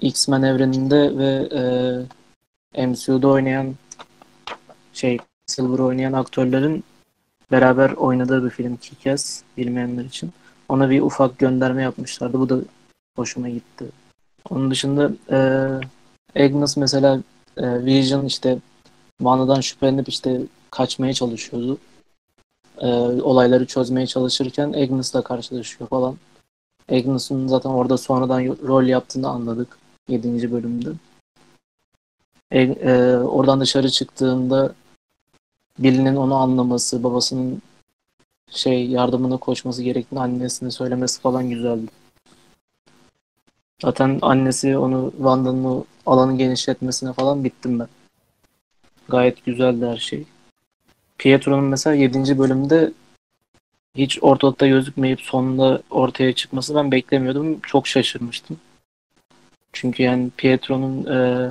X-Men 0.00 0.42
evreninde 0.42 1.18
ve 1.18 1.48
e, 2.76 2.86
MCU'da 2.86 3.28
oynayan 3.28 3.74
şey 4.92 5.18
Silver 5.46 5.78
oynayan 5.78 6.12
aktörlerin 6.12 6.84
beraber 7.50 7.90
oynadığı 7.90 8.44
bir 8.44 8.50
film 8.50 8.74
iki 8.74 8.94
kez 8.94 9.42
bilmeyenler 9.56 10.04
için. 10.04 10.32
Ona 10.68 10.90
bir 10.90 11.02
ufak 11.02 11.38
gönderme 11.38 11.82
yapmışlardı. 11.82 12.40
Bu 12.40 12.48
da 12.48 12.58
hoşuma 13.16 13.48
gitti. 13.48 13.84
Onun 14.50 14.70
dışında 14.70 15.10
e, 15.30 15.38
Agnes 16.44 16.76
mesela 16.76 17.22
e, 17.56 17.84
Vision 17.84 18.24
işte 18.24 18.58
Wanda'dan 19.18 19.60
şüphelenip 19.60 20.08
işte 20.08 20.40
kaçmaya 20.70 21.12
çalışıyordu. 21.12 21.78
E, 22.78 22.86
olayları 23.22 23.66
çözmeye 23.66 24.06
çalışırken 24.06 24.72
Agnes'la 24.72 25.22
karşılaşıyor 25.22 25.90
falan. 25.90 26.16
Agnes'ın 26.92 27.46
zaten 27.46 27.70
orada 27.70 27.98
sonradan 27.98 28.40
rol 28.44 28.84
yaptığını 28.84 29.28
anladık 29.28 29.78
7. 30.08 30.52
bölümde. 30.52 30.90
E, 32.50 32.60
e, 32.62 33.16
oradan 33.16 33.60
dışarı 33.60 33.90
çıktığında 33.90 34.74
birinin 35.78 36.16
onu 36.16 36.34
anlaması, 36.34 37.02
babasının 37.02 37.62
şey 38.50 38.86
yardımına 38.86 39.36
koşması 39.36 39.82
gerektiğini 39.82 40.20
annesine 40.20 40.70
söylemesi 40.70 41.20
falan 41.20 41.50
güzeldi. 41.50 41.86
Zaten 43.82 44.18
annesi 44.22 44.78
onu 44.78 45.10
Wanda'nın 45.16 45.64
o 45.64 45.84
alanı 46.06 46.38
genişletmesine 46.38 47.12
falan 47.12 47.44
bittim 47.44 47.78
ben. 47.78 47.88
Gayet 49.08 49.44
güzeldi 49.44 49.86
her 49.86 49.96
şey. 49.96 50.24
Pietro'nun 51.20 51.64
mesela 51.64 51.96
7. 51.96 52.38
bölümde 52.38 52.92
hiç 53.94 54.18
ortalıkta 54.22 54.66
gözükmeyip 54.66 55.20
sonunda 55.20 55.82
ortaya 55.90 56.32
çıkması 56.32 56.74
ben 56.74 56.92
beklemiyordum. 56.92 57.60
Çok 57.60 57.86
şaşırmıştım. 57.86 58.60
Çünkü 59.72 60.02
yani 60.02 60.30
Pietro'nun 60.36 61.06
e, 61.06 61.50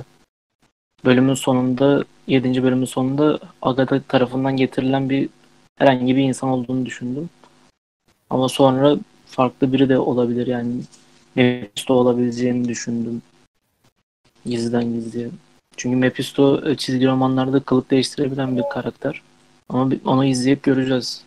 bölümün 1.04 1.34
sonunda 1.34 2.04
7. 2.26 2.62
bölümün 2.62 2.84
sonunda 2.84 3.38
Agatha 3.62 4.02
tarafından 4.02 4.56
getirilen 4.56 5.10
bir 5.10 5.28
herhangi 5.76 6.16
bir 6.16 6.22
insan 6.22 6.50
olduğunu 6.50 6.86
düşündüm. 6.86 7.30
Ama 8.30 8.48
sonra 8.48 8.96
farklı 9.26 9.72
biri 9.72 9.88
de 9.88 9.98
olabilir 9.98 10.46
yani 10.46 10.74
Mephisto 11.34 11.94
olabileceğini 11.94 12.68
düşündüm. 12.68 13.22
Gizliden 14.46 14.92
gizliye. 14.94 15.28
Çünkü 15.76 15.96
Mephisto 15.96 16.68
e, 16.70 16.76
çizgi 16.76 17.06
romanlarda 17.06 17.60
kılık 17.60 17.90
değiştirebilen 17.90 18.56
bir 18.56 18.64
karakter. 18.72 19.22
Ama 19.72 19.90
onu 20.04 20.24
izleyip 20.24 20.62
göreceğiz. 20.62 21.22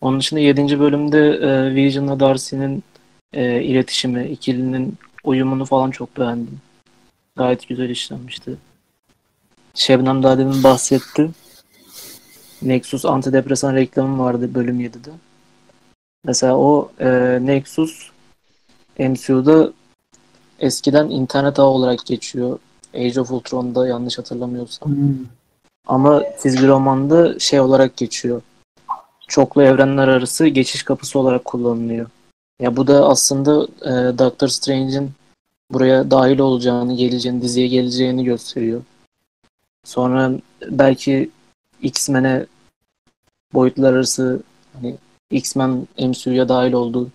Onun 0.00 0.20
dışında 0.20 0.40
7. 0.40 0.80
bölümde 0.80 1.18
e, 1.28 1.74
Vision'la 1.74 2.20
Darcy'nin 2.20 2.82
e, 3.32 3.62
iletişimi, 3.62 4.28
ikilinin 4.28 4.98
uyumunu 5.24 5.64
falan 5.64 5.90
çok 5.90 6.18
beğendim. 6.18 6.60
Gayet 7.36 7.68
güzel 7.68 7.90
işlenmişti. 7.90 8.56
Şebnem 9.74 10.22
daha 10.22 10.38
demin 10.38 10.62
bahsetti. 10.62 11.30
Nexus 12.62 13.04
antidepresan 13.04 13.74
reklamı 13.74 14.24
vardı 14.24 14.54
bölüm 14.54 14.80
7'de. 14.80 15.10
Mesela 16.24 16.56
o 16.56 16.90
e, 17.00 17.38
Nexus 17.42 18.10
MCU'da 18.98 19.72
eskiden 20.58 21.08
internet 21.08 21.58
ağı 21.58 21.66
olarak 21.66 22.06
geçiyor. 22.06 22.58
Age 22.94 23.20
of 23.20 23.30
Ultron'da 23.30 23.88
yanlış 23.88 24.18
hatırlamıyorsam. 24.18 24.96
Ama 25.88 26.22
çizgi 26.42 26.68
romanda 26.68 27.38
şey 27.38 27.60
olarak 27.60 27.96
geçiyor. 27.96 28.42
Çoklu 29.28 29.62
evrenler 29.62 30.08
arası 30.08 30.46
geçiş 30.46 30.82
kapısı 30.82 31.18
olarak 31.18 31.44
kullanılıyor. 31.44 32.10
Ya 32.60 32.76
bu 32.76 32.86
da 32.86 33.08
aslında 33.08 33.66
e, 33.82 34.18
Doctor 34.18 34.48
Strange'in 34.48 35.10
buraya 35.72 36.10
dahil 36.10 36.38
olacağını, 36.38 36.96
geleceğini, 36.96 37.42
diziye 37.42 37.66
geleceğini 37.66 38.24
gösteriyor. 38.24 38.82
Sonra 39.84 40.32
belki 40.70 41.30
X-Men'e 41.82 42.46
boyutlar 43.54 43.92
arası 43.92 44.42
hani 44.72 44.96
X-Men 45.30 45.88
MCU'ya 45.98 46.48
dahil 46.48 46.72
olduğu 46.72 47.08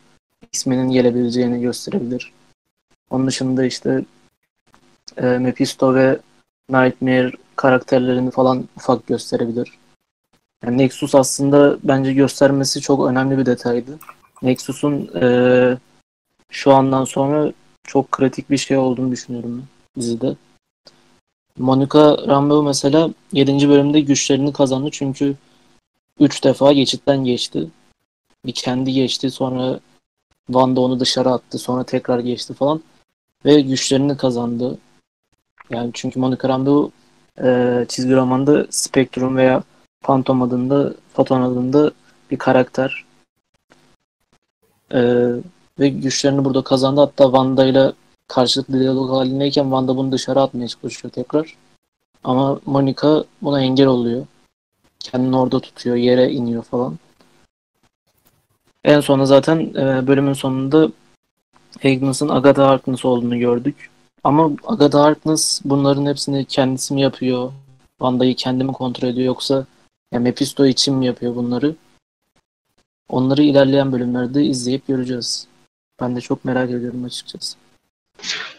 X-Men'in 0.54 0.90
gelebileceğini 0.90 1.62
gösterebilir. 1.62 2.32
Onun 3.10 3.28
dışında 3.28 3.66
işte 3.66 4.06
e, 5.18 5.26
Mephisto 5.26 5.96
ve 5.96 6.20
Nightmare 6.70 7.32
karakterlerini 7.56 8.32
falan 8.32 8.70
ufak 8.78 9.08
gösterebilir. 9.08 9.72
Yani 10.64 10.78
Nexus 10.78 11.16
aslında 11.16 11.78
bence 11.84 12.14
göstermesi 12.14 12.82
çok 12.82 13.08
önemli 13.08 13.38
bir 13.38 13.46
detaydı. 13.46 14.00
Nexus'un 14.42 15.10
e, 15.22 15.78
şu 16.50 16.74
andan 16.74 17.06
sonra 17.06 17.52
çok 17.84 18.12
kritik 18.12 18.50
bir 18.50 18.58
şey 18.58 18.78
olduğunu 18.78 19.12
düşünüyorum 19.12 19.64
dizide. 20.00 20.36
Monica 21.58 22.28
Rambeau 22.28 22.64
mesela 22.64 23.10
7. 23.34 23.70
bölümde 23.70 24.00
güçlerini 24.00 24.54
kazandı 24.54 24.90
çünkü 24.92 25.36
3 26.20 26.44
defa 26.44 26.74
geçitten 26.74 27.24
geçti. 27.24 27.68
Bir 28.46 28.52
kendi 28.52 28.94
geçti 28.94 29.32
sonra 29.32 29.80
Wanda 30.48 30.82
onu 30.82 31.00
dışarı 31.00 31.30
attı 31.30 31.58
sonra 31.58 31.84
tekrar 31.84 32.20
geçti 32.20 32.54
falan 32.54 32.84
ve 33.46 33.62
güçlerini 33.62 34.18
kazandı. 34.18 34.78
Yani 35.70 35.92
çünkü 35.94 36.20
Monica 36.20 36.50
Rambeau 36.50 36.92
e, 37.44 37.86
çizgi 37.90 38.16
romanda 38.16 38.68
Spectrum 38.70 39.38
veya 39.38 39.64
Phantom 40.02 40.42
adında, 40.42 40.94
Photon 41.14 41.42
adında 41.42 41.92
bir 42.32 42.38
karakter. 42.38 43.06
E, 44.92 45.02
ve 45.80 45.90
güçlerini 45.90 46.46
burada 46.46 46.64
kazandı. 46.64 47.02
Hatta 47.02 47.24
Wanda 47.24 47.66
ile 47.66 47.92
karşılıklı 48.28 48.80
diyalog 48.80 49.12
halindeyken 49.12 49.64
Wanda 49.64 49.98
bunu 49.98 50.12
dışarı 50.12 50.42
atmaya 50.42 50.68
çalışıyor 50.68 51.12
tekrar. 51.12 51.58
Ama 52.24 52.60
Monica 52.66 53.24
buna 53.42 53.62
engel 53.62 53.88
oluyor. 53.88 54.26
Kendini 55.00 55.38
orada 55.38 55.60
tutuyor, 55.60 55.96
yere 55.96 56.32
iniyor 56.32 56.64
falan. 56.64 56.98
En 58.84 59.00
sonunda 59.00 59.26
zaten 59.26 59.60
e, 59.60 60.08
bölümün 60.08 60.34
sonunda 60.34 60.90
Agnes'ın 61.84 62.30
Agatha 62.30 62.68
Harkness 62.68 63.06
olduğunu 63.06 63.40
gördük. 63.40 63.90
Ama 64.24 64.52
Agatha 64.68 65.04
Harkness 65.04 65.62
bunların 65.66 66.06
hepsini 66.06 66.46
kendisi 66.46 66.94
mi 66.94 67.02
yapıyor? 67.02 67.52
Wanda'yı 67.98 68.36
kendi 68.36 68.64
mi 68.64 68.72
kontrol 68.74 69.08
ediyor 69.08 69.26
yoksa 69.26 69.66
ya 70.12 70.20
Mephisto 70.20 70.66
için 70.66 70.96
mi 70.96 71.06
yapıyor 71.06 71.36
bunları? 71.36 71.76
Onları 73.10 73.42
ilerleyen 73.42 73.92
bölümlerde 73.92 74.44
izleyip 74.44 74.88
göreceğiz. 74.88 75.48
Ben 76.02 76.16
de 76.16 76.22
çok 76.22 76.46
merak 76.46 76.72
ediyorum 76.72 77.04
açıkçası. 77.04 77.58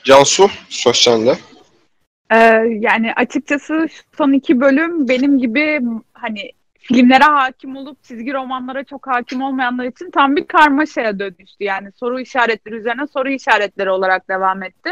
Cansu, 0.04 0.48
söz 0.68 0.96
sende. 0.96 1.38
Ee, 2.30 2.36
yani 2.80 3.12
açıkçası 3.16 3.86
şu 3.90 4.02
son 4.16 4.32
iki 4.32 4.60
bölüm 4.60 5.08
benim 5.08 5.38
gibi 5.38 5.80
hani 6.12 6.52
filmlere 6.78 7.24
hakim 7.24 7.76
olup 7.76 8.04
çizgi 8.04 8.34
romanlara 8.34 8.84
çok 8.84 9.06
hakim 9.06 9.42
olmayanlar 9.42 9.84
için 9.84 10.10
tam 10.10 10.36
bir 10.36 10.46
karmaşaya 10.46 11.18
dönüştü. 11.18 11.64
Yani 11.64 11.92
soru 11.92 12.20
işaretleri 12.20 12.74
üzerine 12.74 13.06
soru 13.06 13.30
işaretleri 13.30 13.90
olarak 13.90 14.28
devam 14.28 14.62
etti. 14.62 14.90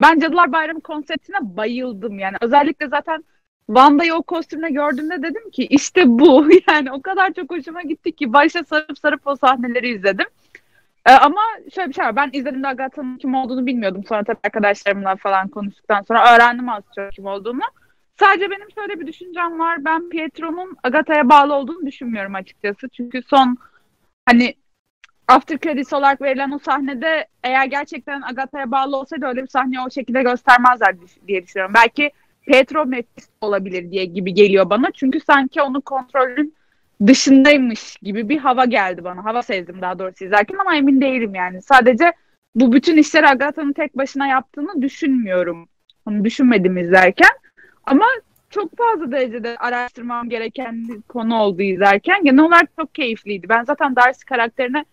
Ben 0.00 0.18
Cadılar 0.18 0.52
Bayramı 0.52 0.80
konseptine 0.80 1.36
bayıldım. 1.40 2.18
Yani 2.18 2.36
özellikle 2.40 2.88
zaten 2.88 3.24
Wanda'yı 3.66 4.14
o 4.14 4.22
kostümle 4.22 4.70
gördüğümde 4.70 5.22
dedim 5.22 5.50
ki 5.50 5.66
işte 5.66 6.02
bu. 6.06 6.48
Yani 6.68 6.92
o 6.92 7.02
kadar 7.02 7.32
çok 7.32 7.50
hoşuma 7.50 7.82
gitti 7.82 8.12
ki 8.12 8.32
başta 8.32 8.64
sarıp 8.64 8.98
sarıp 8.98 9.26
o 9.26 9.36
sahneleri 9.36 9.88
izledim. 9.88 10.26
Ee, 11.06 11.12
ama 11.12 11.40
şöyle 11.74 11.88
bir 11.88 11.94
şey 11.94 12.04
var. 12.04 12.16
Ben 12.16 12.30
izlediğimde 12.32 12.68
Agatha'nın 12.68 13.18
kim 13.18 13.34
olduğunu 13.34 13.66
bilmiyordum. 13.66 14.04
Sonra 14.08 14.24
tabii 14.24 14.38
arkadaşlarımla 14.44 15.16
falan 15.16 15.48
konuştuktan 15.48 16.02
sonra 16.02 16.34
öğrendim 16.34 16.68
az 16.68 16.82
çok 16.96 17.12
kim 17.12 17.26
olduğunu. 17.26 17.62
Sadece 18.18 18.50
benim 18.50 18.70
şöyle 18.70 19.00
bir 19.00 19.06
düşüncem 19.06 19.58
var. 19.58 19.84
Ben 19.84 20.08
Pietro'nun 20.08 20.76
Agatha'ya 20.82 21.28
bağlı 21.28 21.54
olduğunu 21.54 21.86
düşünmüyorum 21.86 22.34
açıkçası. 22.34 22.88
Çünkü 22.88 23.22
son 23.22 23.56
hani 24.26 24.54
after 25.32 25.58
credits 25.58 25.92
olarak 25.92 26.22
verilen 26.22 26.50
o 26.50 26.58
sahnede 26.58 27.26
eğer 27.44 27.66
gerçekten 27.66 28.22
Agatha'ya 28.22 28.70
bağlı 28.70 28.96
olsaydı 28.96 29.26
öyle 29.26 29.42
bir 29.42 29.48
sahneyi 29.48 29.80
o 29.86 29.90
şekilde 29.90 30.22
göstermezler 30.22 30.94
diye- 31.28 31.42
düşünüyorum. 31.42 31.74
Belki 31.74 32.10
Pietro 32.46 32.86
Mephisto 32.86 33.32
olabilir 33.40 33.90
diye 33.90 34.04
gibi 34.04 34.34
geliyor 34.34 34.70
bana. 34.70 34.90
Çünkü 34.94 35.20
sanki 35.20 35.62
onun 35.62 35.80
kontrolün 35.80 36.54
dışındaymış 37.06 37.96
gibi 37.96 38.28
bir 38.28 38.38
hava 38.38 38.64
geldi 38.64 39.04
bana. 39.04 39.24
Hava 39.24 39.42
sezdim 39.42 39.80
daha 39.80 39.98
doğrusu 39.98 40.24
izlerken 40.24 40.56
ama 40.58 40.76
emin 40.76 41.00
değilim 41.00 41.34
yani. 41.34 41.62
Sadece 41.62 42.12
bu 42.54 42.72
bütün 42.72 42.96
işleri 42.96 43.28
Agatha'nın 43.28 43.72
tek 43.72 43.96
başına 43.96 44.26
yaptığını 44.26 44.82
düşünmüyorum. 44.82 45.68
Onu 46.06 46.24
düşünmedim 46.24 46.76
izlerken. 46.76 47.30
Ama 47.84 48.04
çok 48.50 48.76
fazla 48.76 49.12
derecede 49.12 49.56
araştırmam 49.56 50.28
gereken 50.28 50.86
konu 51.08 51.36
oldu 51.40 51.62
izlerken. 51.62 52.24
Genel 52.24 52.44
olarak 52.44 52.68
çok 52.80 52.94
keyifliydi. 52.94 53.48
Ben 53.48 53.64
zaten 53.64 53.96
Darcy 53.96 54.24
karakterine 54.26 54.84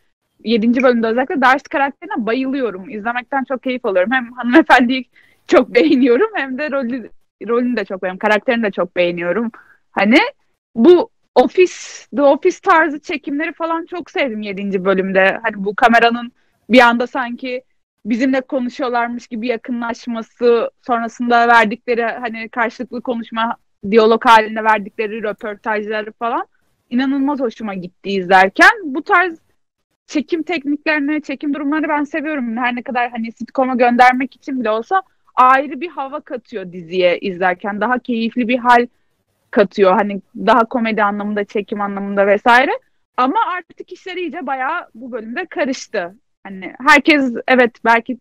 7. 0.43 0.83
bölümde 0.83 1.07
özellikle 1.07 1.41
Darcy 1.41 1.69
karakterine 1.69 2.25
bayılıyorum. 2.25 2.89
İzlemekten 2.89 3.43
çok 3.43 3.63
keyif 3.63 3.85
alıyorum. 3.85 4.11
Hem 4.11 4.31
hanımefendiyi 4.31 5.05
çok 5.47 5.69
beğeniyorum 5.75 6.29
hem 6.33 6.57
de 6.57 6.71
rolü, 6.71 7.09
rolünü 7.47 7.77
de 7.77 7.85
çok 7.85 8.01
beğeniyorum. 8.03 8.19
Karakterini 8.19 8.63
de 8.63 8.71
çok 8.71 8.95
beğeniyorum. 8.95 9.51
Hani 9.91 10.17
bu 10.75 11.09
Office, 11.35 11.73
The 12.15 12.21
Office 12.21 12.57
tarzı 12.63 12.99
çekimleri 12.99 13.53
falan 13.53 13.85
çok 13.85 14.11
sevdim 14.11 14.41
7. 14.41 14.85
bölümde. 14.85 15.39
Hani 15.43 15.65
bu 15.65 15.75
kameranın 15.75 16.31
bir 16.69 16.79
anda 16.79 17.07
sanki 17.07 17.63
bizimle 18.05 18.41
konuşuyorlarmış 18.41 19.27
gibi 19.27 19.47
yakınlaşması, 19.47 20.71
sonrasında 20.87 21.47
verdikleri 21.47 22.03
hani 22.03 22.49
karşılıklı 22.49 23.01
konuşma, 23.01 23.55
diyalog 23.91 24.25
halinde 24.25 24.63
verdikleri 24.63 25.23
röportajları 25.23 26.11
falan 26.11 26.47
inanılmaz 26.89 27.39
hoşuma 27.39 27.73
gitti 27.73 28.09
izlerken. 28.09 28.69
Bu 28.83 29.03
tarz 29.03 29.39
çekim 30.09 30.43
tekniklerini, 30.43 31.21
çekim 31.21 31.53
durumlarını 31.53 31.89
ben 31.89 32.03
seviyorum. 32.03 32.57
Her 32.57 32.75
ne 32.75 32.81
kadar 32.81 33.11
hani 33.11 33.31
sitcom'a 33.31 33.75
göndermek 33.75 34.35
için 34.35 34.59
bile 34.59 34.69
olsa 34.69 35.01
ayrı 35.35 35.81
bir 35.81 35.89
hava 35.89 36.19
katıyor 36.19 36.71
diziye 36.71 37.19
izlerken. 37.19 37.81
Daha 37.81 37.99
keyifli 37.99 38.47
bir 38.47 38.57
hal 38.57 38.87
katıyor. 39.51 39.93
Hani 39.93 40.21
daha 40.35 40.65
komedi 40.65 41.03
anlamında, 41.03 41.43
çekim 41.43 41.81
anlamında 41.81 42.27
vesaire. 42.27 42.71
Ama 43.17 43.39
artık 43.57 43.91
işler 43.91 44.15
iyice 44.15 44.47
bayağı 44.47 44.87
bu 44.95 45.11
bölümde 45.11 45.45
karıştı. 45.45 46.15
Hani 46.43 46.73
herkes 46.87 47.33
evet 47.47 47.71
belki 47.85 48.17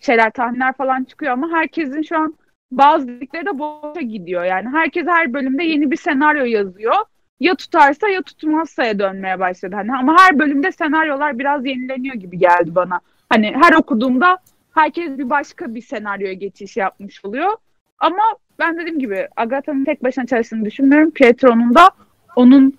şeyler 0.00 0.30
tahminler 0.30 0.72
falan 0.72 1.04
çıkıyor 1.04 1.32
ama 1.32 1.50
herkesin 1.52 2.02
şu 2.02 2.16
an 2.16 2.34
bazı 2.70 3.08
dedikleri 3.08 3.46
de 3.46 3.58
boşa 3.58 4.00
gidiyor. 4.00 4.44
Yani 4.44 4.68
herkes 4.68 5.06
her 5.06 5.34
bölümde 5.34 5.64
yeni 5.64 5.90
bir 5.90 5.96
senaryo 5.96 6.44
yazıyor. 6.44 6.94
Ya 7.40 7.54
tutarsa 7.54 8.08
ya 8.08 8.22
tutmazsa'ya 8.22 8.98
dönmeye 8.98 9.38
başladı. 9.40 9.76
Hani 9.76 9.96
ama 9.96 10.16
her 10.18 10.38
bölümde 10.38 10.72
senaryolar 10.72 11.38
biraz 11.38 11.66
yenileniyor 11.66 12.14
gibi 12.14 12.38
geldi 12.38 12.74
bana. 12.74 13.00
Hani 13.28 13.52
her 13.62 13.72
okuduğumda 13.72 14.38
herkes 14.74 15.18
bir 15.18 15.30
başka 15.30 15.74
bir 15.74 15.82
senaryoya 15.82 16.32
geçiş 16.32 16.76
yapmış 16.76 17.24
oluyor. 17.24 17.56
Ama 17.98 18.22
ben 18.58 18.78
dediğim 18.78 18.98
gibi 18.98 19.28
Agatha'nın 19.36 19.84
tek 19.84 20.04
başına 20.04 20.26
çalıştığını 20.26 20.64
düşünmüyorum. 20.64 21.10
Pietro'nun 21.10 21.74
da 21.74 21.90
onun 22.36 22.78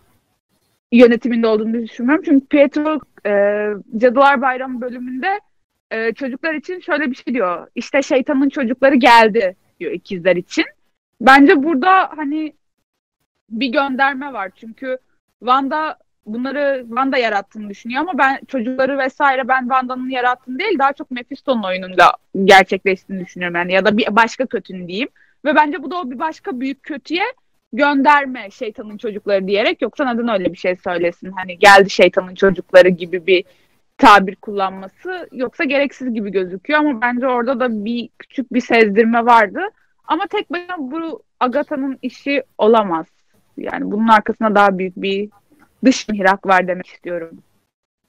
yönetiminde 0.92 1.48
olduğunu 1.48 1.74
düşünmüyorum. 1.74 2.24
Çünkü 2.26 2.46
Pietro 2.46 3.00
e, 3.26 3.32
Cadılar 3.98 4.42
Bayramı 4.42 4.82
bölümünde 4.82 5.40
e, 5.92 6.14
çocuklar 6.14 6.54
için 6.54 6.80
şöyle 6.80 7.12
bir 7.12 7.16
şey 7.16 7.34
diyor. 7.34 7.68
İşte 7.76 8.02
şeytanın 8.02 8.50
çocukları 8.50 8.96
geldi 8.96 9.56
diyor 9.80 9.92
ikizler 9.92 10.36
için. 10.36 10.66
Bence 11.22 11.64
burada 11.64 12.10
hani 12.18 12.54
bir 13.52 13.68
gönderme 13.68 14.34
var. 14.34 14.52
Çünkü 14.56 14.98
Wanda 15.40 15.98
bunları 16.26 16.84
Wanda 16.88 17.18
yarattığını 17.18 17.70
düşünüyor 17.70 18.02
ama 18.02 18.18
ben 18.18 18.40
çocukları 18.48 18.98
vesaire 18.98 19.48
ben 19.48 19.62
Wanda'nın 19.62 20.10
yarattığını 20.10 20.60
değil 20.60 20.80
daha 20.80 20.94
çok 20.94 21.12
Mephisto'nun 21.12 21.64
oyununda 21.64 22.04
gerçekleştiğini 22.44 23.26
düşünüyorum 23.26 23.56
yani 23.56 23.74
ya 23.74 23.86
da 23.86 23.98
bir 23.98 24.16
başka 24.16 24.46
kötünün 24.46 24.88
diyeyim. 24.88 25.10
Ve 25.46 25.56
bence 25.56 25.84
bu 25.84 25.92
da 25.92 25.98
o 26.02 26.12
bir 26.12 26.20
başka 26.20 26.60
büyük 26.60 26.84
kötüye 26.84 27.24
gönderme 27.74 28.52
şeytanın 28.52 28.98
çocukları 28.98 29.48
diyerek 29.48 29.82
yoksa 29.82 30.14
neden 30.14 30.28
öyle 30.28 30.54
bir 30.54 30.58
şey 30.58 30.76
söylesin 30.76 31.32
hani 31.32 31.60
geldi 31.60 31.90
şeytanın 31.90 32.36
çocukları 32.36 32.90
gibi 32.90 33.28
bir 33.28 33.44
tabir 33.98 34.36
kullanması 34.36 35.30
yoksa 35.32 35.64
gereksiz 35.64 36.14
gibi 36.14 36.32
gözüküyor 36.32 36.80
ama 36.80 37.02
bence 37.02 37.28
orada 37.28 37.60
da 37.60 37.86
bir 37.86 38.10
küçük 38.20 38.54
bir 38.54 38.62
sezdirme 38.62 39.26
vardı. 39.26 39.60
Ama 40.04 40.28
tek 40.28 40.52
başına 40.52 40.76
bu 40.78 41.24
Agatha'nın 41.40 42.00
işi 42.02 42.44
olamaz. 42.58 43.06
Yani 43.60 43.92
bunun 43.92 44.08
arkasında 44.08 44.56
daha 44.56 44.78
büyük 44.78 44.98
bir 44.98 45.30
dış 45.86 46.08
mihrak 46.08 46.46
var 46.46 46.68
demek 46.68 46.88
istiyorum. 46.88 47.38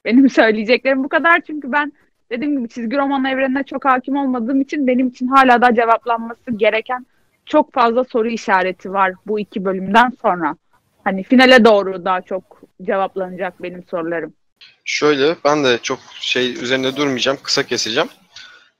Benim 0.05 0.29
söyleyeceklerim 0.39 1.03
bu 1.03 1.09
kadar 1.09 1.41
çünkü 1.47 1.71
ben 1.71 1.93
dediğim 2.29 2.57
gibi 2.57 2.69
çizgi 2.69 2.97
roman 2.97 3.25
evrenine 3.25 3.63
çok 3.63 3.85
hakim 3.85 4.15
olmadığım 4.15 4.61
için 4.61 4.87
benim 4.87 5.07
için 5.07 5.27
hala 5.27 5.61
da 5.61 5.75
cevaplanması 5.75 6.51
gereken 6.51 7.05
çok 7.45 7.73
fazla 7.73 8.03
soru 8.03 8.29
işareti 8.29 8.93
var 8.93 9.13
bu 9.27 9.39
iki 9.39 9.65
bölümden 9.65 10.13
sonra. 10.21 10.55
Hani 11.03 11.23
finale 11.23 11.65
doğru 11.65 12.05
daha 12.05 12.21
çok 12.21 12.61
cevaplanacak 12.81 13.63
benim 13.63 13.83
sorularım. 13.83 14.33
Şöyle 14.85 15.35
ben 15.45 15.63
de 15.63 15.77
çok 15.83 15.99
şey 16.19 16.53
üzerinde 16.63 16.95
durmayacağım. 16.95 17.37
Kısa 17.43 17.63
keseceğim. 17.63 18.09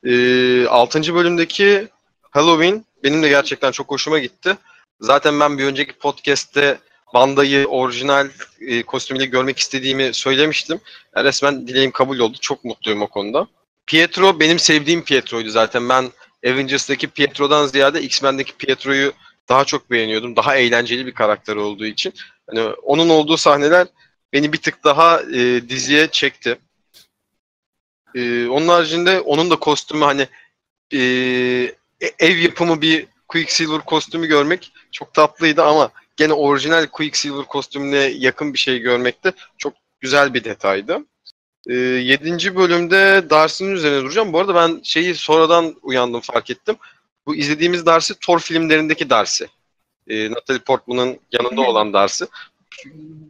Ee, 0.03 0.67
6. 0.67 1.15
bölümdeki 1.15 1.87
Halloween 2.21 2.85
benim 3.03 3.23
de 3.23 3.29
gerçekten 3.29 3.71
çok 3.71 3.91
hoşuma 3.91 4.19
gitti. 4.19 4.57
Zaten 5.01 5.39
ben 5.39 5.57
bir 5.57 5.65
önceki 5.65 5.93
podcast'te 5.93 6.79
Banda'yı 7.13 7.67
orijinal 7.67 8.29
e, 8.59 8.83
kostümüyle 8.83 9.25
görmek 9.25 9.59
istediğimi 9.59 10.13
söylemiştim. 10.13 10.79
Yani 11.15 11.25
resmen 11.25 11.67
dileğim 11.67 11.91
kabul 11.91 12.19
oldu. 12.19 12.37
Çok 12.41 12.63
mutluyum 12.63 13.01
o 13.01 13.07
konuda. 13.07 13.47
Pietro 13.87 14.39
benim 14.39 14.59
sevdiğim 14.59 15.03
Pietro'ydu 15.03 15.49
zaten. 15.49 15.89
Ben 15.89 16.11
Avengers'daki 16.45 17.07
Pietro'dan 17.07 17.67
ziyade 17.67 18.01
X-Men'deki 18.01 18.53
Pietro'yu 18.57 19.13
daha 19.49 19.65
çok 19.65 19.91
beğeniyordum. 19.91 20.35
Daha 20.35 20.55
eğlenceli 20.55 21.05
bir 21.05 21.13
karakter 21.13 21.55
olduğu 21.55 21.85
için. 21.85 22.13
Hani 22.49 22.61
onun 22.63 23.09
olduğu 23.09 23.37
sahneler 23.37 23.87
beni 24.33 24.53
bir 24.53 24.61
tık 24.61 24.83
daha 24.83 25.21
e, 25.21 25.69
diziye 25.69 26.07
çekti. 26.07 26.57
E, 28.15 28.47
onun 28.47 28.67
haricinde 28.67 29.19
onun 29.19 29.49
da 29.49 29.55
kostümü 29.55 30.05
hani 30.05 30.27
e, 30.93 30.99
ev 32.19 32.37
yapımı 32.37 32.81
bir 32.81 33.07
Quicksilver 33.31 33.81
kostümü 33.81 34.27
görmek 34.27 34.71
çok 34.91 35.13
tatlıydı 35.13 35.63
ama 35.63 35.91
gene 36.17 36.33
orijinal 36.33 36.85
Quicksilver 36.85 37.45
kostümüne 37.45 37.97
yakın 37.97 38.53
bir 38.53 38.59
şey 38.59 38.79
görmek 38.79 39.23
de 39.23 39.33
çok 39.57 39.73
güzel 39.99 40.33
bir 40.33 40.43
detaydı. 40.43 41.05
E, 41.69 41.73
7. 41.73 42.55
bölümde 42.55 43.25
Darcy'nin 43.29 43.71
üzerine 43.71 44.01
duracağım. 44.01 44.33
Bu 44.33 44.39
arada 44.39 44.55
ben 44.55 44.81
şeyi 44.83 45.15
sonradan 45.15 45.75
uyandım 45.81 46.21
fark 46.21 46.49
ettim. 46.49 46.75
Bu 47.25 47.35
izlediğimiz 47.35 47.85
Darcy 47.85 48.13
Thor 48.21 48.39
filmlerindeki 48.39 49.09
Darcy. 49.09 49.43
E, 50.07 50.31
Natalie 50.31 50.59
Portman'ın 50.59 51.19
yanında 51.31 51.61
olan 51.61 51.93
Darcy 51.93 52.23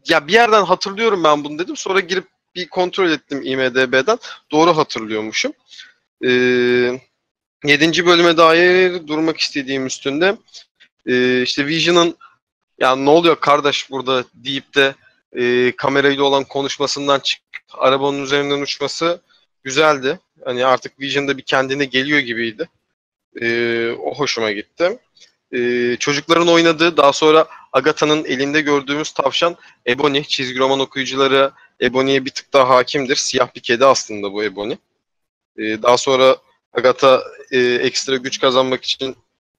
ya 0.08 0.28
bir 0.28 0.34
yerden 0.34 0.64
hatırlıyorum 0.64 1.24
ben 1.24 1.44
bunu 1.44 1.60
dedim. 1.60 1.78
Sonra 1.78 2.00
girip 2.00 2.28
bir 2.56 2.70
kontrol 2.70 3.10
ettim 3.10 3.42
IMDB'den. 3.44 4.18
Doğru 4.52 4.78
hatırlıyormuşum. 4.78 5.54
Ee, 6.26 7.00
7. 7.66 8.06
bölüme 8.06 8.38
dair 8.38 9.08
durmak 9.08 9.38
istediğim 9.38 9.86
üstünde 9.86 10.38
ee, 11.06 11.42
işte 11.42 11.68
Vision'ın 11.68 12.18
ya 12.80 12.96
ne 12.96 13.10
oluyor 13.10 13.40
kardeş 13.40 13.92
burada 13.92 14.24
deyip 14.34 14.76
de 14.76 14.96
e, 15.34 15.72
kamerayla 15.76 16.24
olan 16.24 16.44
konuşmasından 16.44 17.20
çıkıp 17.20 17.52
arabanın 17.74 18.24
üzerinden 18.24 18.62
uçması 18.62 19.22
güzeldi. 19.64 20.20
Hani 20.46 20.66
artık 20.66 21.00
Vision'da 21.00 21.38
bir 21.38 21.44
kendine 21.44 21.86
geliyor 21.86 22.20
gibiydi. 22.20 22.70
Ee, 23.42 23.92
o 24.00 24.16
hoşuma 24.16 24.52
gitti. 24.52 25.00
Ee, 25.54 25.96
çocukların 26.00 26.48
oynadığı 26.48 26.98
daha 26.98 27.14
sonra 27.14 27.46
Agatha'nın 27.74 28.26
elinde 28.26 28.62
gördüğümüz 28.62 29.12
tavşan 29.12 29.56
Ebony. 29.88 30.24
Çizgi 30.24 30.60
roman 30.60 30.80
okuyucuları 30.80 31.52
Ebony'ye 31.82 32.26
bir 32.26 32.30
tık 32.30 32.54
daha 32.54 32.70
hakimdir. 32.70 33.16
Siyah 33.16 33.56
bir 33.56 33.62
kedi 33.62 33.86
aslında 33.86 34.34
bu 34.34 34.44
Ebony. 34.44 34.76
Ee, 35.58 35.84
daha 35.84 35.98
sonra 35.98 36.38
Agatha 36.74 37.24
e, 37.52 37.60
ekstra 37.60 38.16
güç 38.16 38.40
kazanmak 38.40 38.84
için 38.84 39.16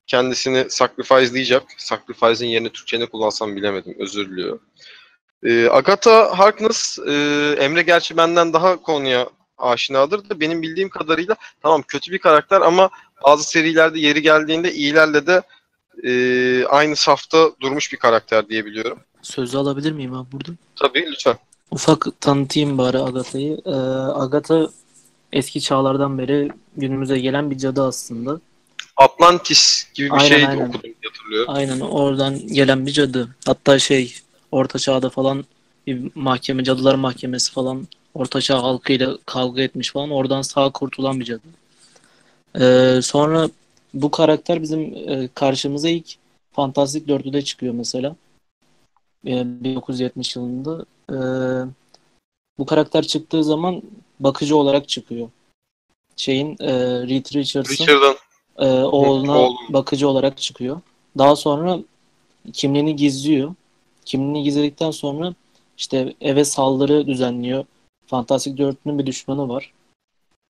kendisini 0.06 0.70
sacrifice'layacak. 0.70 1.62
Sacrifice'in 1.76 2.50
yerine 2.50 2.68
Türkçe 2.68 3.00
ne 3.00 3.06
kullansam 3.06 3.56
bilemedim. 3.56 3.94
Özür 3.98 4.30
diliyorum. 4.30 4.60
Ee, 5.44 5.68
Agatha 5.68 6.38
Harkness, 6.38 6.98
e, 6.98 7.12
Emre 7.58 7.82
gerçi 7.82 8.16
benden 8.16 8.52
daha 8.52 8.82
konuya 8.82 9.28
aşinadır 9.58 10.28
da 10.28 10.40
benim 10.40 10.62
bildiğim 10.62 10.88
kadarıyla 10.88 11.36
tamam 11.62 11.82
kötü 11.82 12.12
bir 12.12 12.18
karakter 12.18 12.60
ama 12.60 12.90
bazı 13.24 13.44
serilerde 13.44 14.00
yeri 14.00 14.22
geldiğinde 14.22 14.72
iyilerle 14.72 15.26
de 15.26 15.42
e, 16.04 16.64
aynı 16.66 16.96
safta 16.96 17.50
durmuş 17.60 17.92
bir 17.92 17.98
karakter 17.98 18.48
diye 18.48 18.64
biliyorum. 18.64 18.98
Sözü 19.22 19.58
alabilir 19.58 19.92
miyim 19.92 20.14
abi 20.14 20.32
burada? 20.32 20.52
Tabii 20.76 21.06
lütfen. 21.12 21.36
Ufak 21.70 22.06
tanıtayım 22.20 22.78
bari 22.78 22.98
Agatha'yı. 22.98 23.60
Ee, 23.66 23.70
Agatha 24.14 24.68
eski 25.32 25.60
çağlardan 25.60 26.18
beri 26.18 26.50
günümüze 26.76 27.18
gelen 27.18 27.50
bir 27.50 27.58
cadı 27.58 27.82
aslında. 27.82 28.40
Atlantis 28.96 29.86
gibi 29.94 30.06
bir 30.06 30.12
Aynen, 30.12 30.28
şey 30.28 30.46
aynen. 30.46 30.68
okudum 30.68 30.90
hatırlıyorum. 31.04 31.54
Aynen 31.54 31.80
oradan 31.80 32.46
gelen 32.46 32.86
bir 32.86 32.92
cadı. 32.92 33.28
Hatta 33.46 33.78
şey 33.78 34.14
Orta 34.52 34.78
Çağ'da 34.78 35.10
falan 35.10 35.44
bir 35.86 36.10
mahkeme, 36.14 36.64
cadılar 36.64 36.94
mahkemesi 36.94 37.52
falan 37.52 37.88
Orta 38.14 38.40
Çağ 38.40 38.62
halkıyla 38.62 39.18
kavga 39.26 39.62
etmiş 39.62 39.92
falan. 39.92 40.10
Oradan 40.10 40.42
sağ 40.42 40.70
kurtulan 40.70 41.20
bir 41.20 41.24
cadı. 41.24 41.42
Ee, 42.60 43.00
sonra 43.02 43.48
bu 43.94 44.10
karakter 44.10 44.62
bizim 44.62 44.80
e, 44.80 45.28
karşımıza 45.34 45.88
ilk 45.88 46.14
Fantastic 46.52 47.08
Dörtlü'de 47.08 47.42
çıkıyor 47.42 47.74
mesela. 47.74 48.16
Ee, 49.26 49.44
1970 49.46 50.36
yılında. 50.36 50.84
Ee, 51.10 51.16
bu 52.58 52.66
karakter 52.66 53.02
çıktığı 53.02 53.44
zaman 53.44 53.82
bakıcı 54.22 54.56
olarak 54.56 54.88
çıkıyor. 54.88 55.28
Şeyin 56.16 56.56
e, 56.60 56.72
Reed 57.08 57.34
Richards'ın 57.34 57.72
Richard'ın 57.72 58.16
e, 58.58 58.82
oğluna 58.82 59.38
oğlum. 59.38 59.56
bakıcı 59.68 60.08
olarak 60.08 60.38
çıkıyor. 60.38 60.80
Daha 61.18 61.36
sonra 61.36 61.78
kimliğini 62.52 62.96
gizliyor. 62.96 63.54
Kimliğini 64.04 64.42
gizledikten 64.42 64.90
sonra 64.90 65.34
işte 65.78 66.14
eve 66.20 66.44
saldırı 66.44 67.06
düzenliyor. 67.06 67.64
Fantastik 68.06 68.58
Dörtlü'nün 68.58 68.98
bir 68.98 69.06
düşmanı 69.06 69.48
var. 69.48 69.72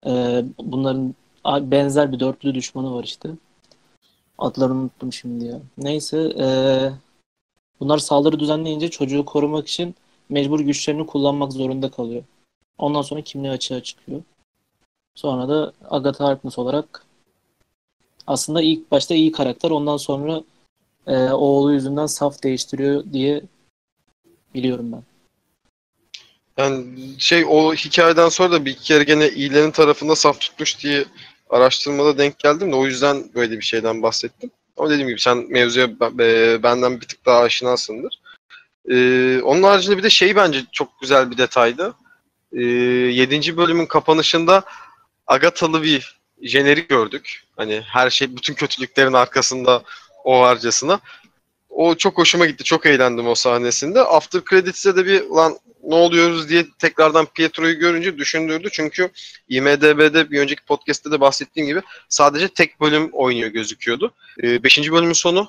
E, 0.05 0.43
bunların 0.59 1.15
benzer 1.45 2.11
bir 2.11 2.19
dörtlü 2.19 2.55
düşmanı 2.55 2.93
var 2.93 3.03
işte. 3.03 3.29
Adlarını 4.37 4.79
unuttum 4.79 5.13
şimdi 5.13 5.45
ya. 5.45 5.59
Neyse 5.77 6.33
e, 6.39 6.47
bunlar 7.79 7.97
saldırı 7.97 8.39
düzenleyince 8.39 8.89
çocuğu 8.89 9.25
korumak 9.25 9.67
için 9.67 9.95
mecbur 10.29 10.59
güçlerini 10.59 11.05
kullanmak 11.05 11.53
zorunda 11.53 11.91
kalıyor. 11.91 12.23
Ondan 12.79 13.01
sonra 13.01 13.21
kimliği 13.21 13.51
açığa 13.51 13.83
çıkıyor. 13.83 14.21
Sonra 15.15 15.49
da 15.49 15.73
Agatha 15.89 16.25
Harkness 16.25 16.59
olarak 16.59 17.05
aslında 18.27 18.61
ilk 18.61 18.91
başta 18.91 19.15
iyi 19.15 19.31
karakter 19.31 19.71
ondan 19.71 19.97
sonra 19.97 20.43
e, 21.07 21.29
oğlu 21.29 21.73
yüzünden 21.73 22.05
saf 22.05 22.43
değiştiriyor 22.43 23.03
diye 23.13 23.41
biliyorum 24.53 24.91
ben. 24.91 25.03
Yani 26.57 26.85
şey 27.17 27.45
o 27.49 27.73
hikayeden 27.73 28.29
sonra 28.29 28.51
da 28.51 28.65
bir 28.65 28.71
iki 28.71 28.83
kere 28.83 29.03
gene 29.03 29.29
iyilerin 29.29 29.71
tarafında 29.71 30.15
saf 30.15 30.39
tutmuş 30.39 30.83
diye 30.83 31.05
araştırmada 31.49 32.17
denk 32.17 32.39
geldim 32.39 32.71
de 32.71 32.75
o 32.75 32.85
yüzden 32.85 33.29
böyle 33.35 33.57
bir 33.57 33.65
şeyden 33.65 34.01
bahsettim. 34.01 34.51
Ama 34.77 34.89
dediğim 34.89 35.07
gibi 35.07 35.19
sen 35.19 35.37
mevzuya 35.49 35.89
e, 36.19 36.63
benden 36.63 37.01
bir 37.01 37.07
tık 37.07 37.25
daha 37.25 37.39
aşinasındır. 37.39 38.19
Ee, 38.89 39.41
onun 39.43 39.63
haricinde 39.63 39.97
bir 39.97 40.03
de 40.03 40.09
şey 40.09 40.35
bence 40.35 40.63
çok 40.71 41.01
güzel 41.01 41.31
bir 41.31 41.37
detaydı. 41.37 41.93
Ee, 42.53 42.61
7. 42.61 43.57
bölümün 43.57 43.85
kapanışında 43.85 44.63
Agathalı 45.27 45.83
bir 45.83 46.19
jenerik 46.41 46.89
gördük. 46.89 47.43
Hani 47.55 47.81
her 47.87 48.09
şey 48.09 48.35
bütün 48.35 48.53
kötülüklerin 48.53 49.13
arkasında 49.13 49.83
o 50.23 50.41
harcasına. 50.41 50.99
O 51.69 51.95
çok 51.95 52.17
hoşuma 52.17 52.45
gitti. 52.45 52.63
Çok 52.63 52.85
eğlendim 52.85 53.27
o 53.27 53.35
sahnesinde. 53.35 54.01
After 54.01 54.41
Credits'e 54.49 54.95
de 54.95 55.05
bir 55.05 55.23
lan 55.23 55.57
ne 55.83 55.95
oluyoruz 55.95 56.49
diye 56.49 56.65
tekrardan 56.79 57.25
Pietro'yu 57.25 57.79
görünce 57.79 58.17
düşündürdü. 58.17 58.69
Çünkü 58.71 59.09
IMDB'de 59.49 60.31
bir 60.31 60.39
önceki 60.39 60.65
podcast'te 60.65 61.11
de 61.11 61.19
bahsettiğim 61.19 61.67
gibi 61.67 61.81
sadece 62.09 62.47
tek 62.47 62.81
bölüm 62.81 63.09
oynuyor 63.11 63.49
gözüküyordu. 63.49 64.13
5. 64.43 64.91
bölümün 64.91 65.13
sonu 65.13 65.47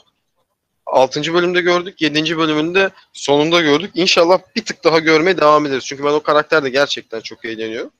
6. 0.90 1.34
bölümde 1.34 1.60
gördük. 1.60 2.00
7. 2.00 2.36
bölümünde 2.36 2.90
sonunda 3.12 3.60
gördük. 3.60 3.90
İnşallah 3.94 4.38
bir 4.56 4.64
tık 4.64 4.84
daha 4.84 4.98
görmeye 4.98 5.36
devam 5.38 5.66
ederiz. 5.66 5.84
Çünkü 5.84 6.04
ben 6.04 6.12
o 6.12 6.20
karakterde 6.20 6.70
gerçekten 6.70 7.20
çok 7.20 7.44
eğleniyorum. 7.44 7.90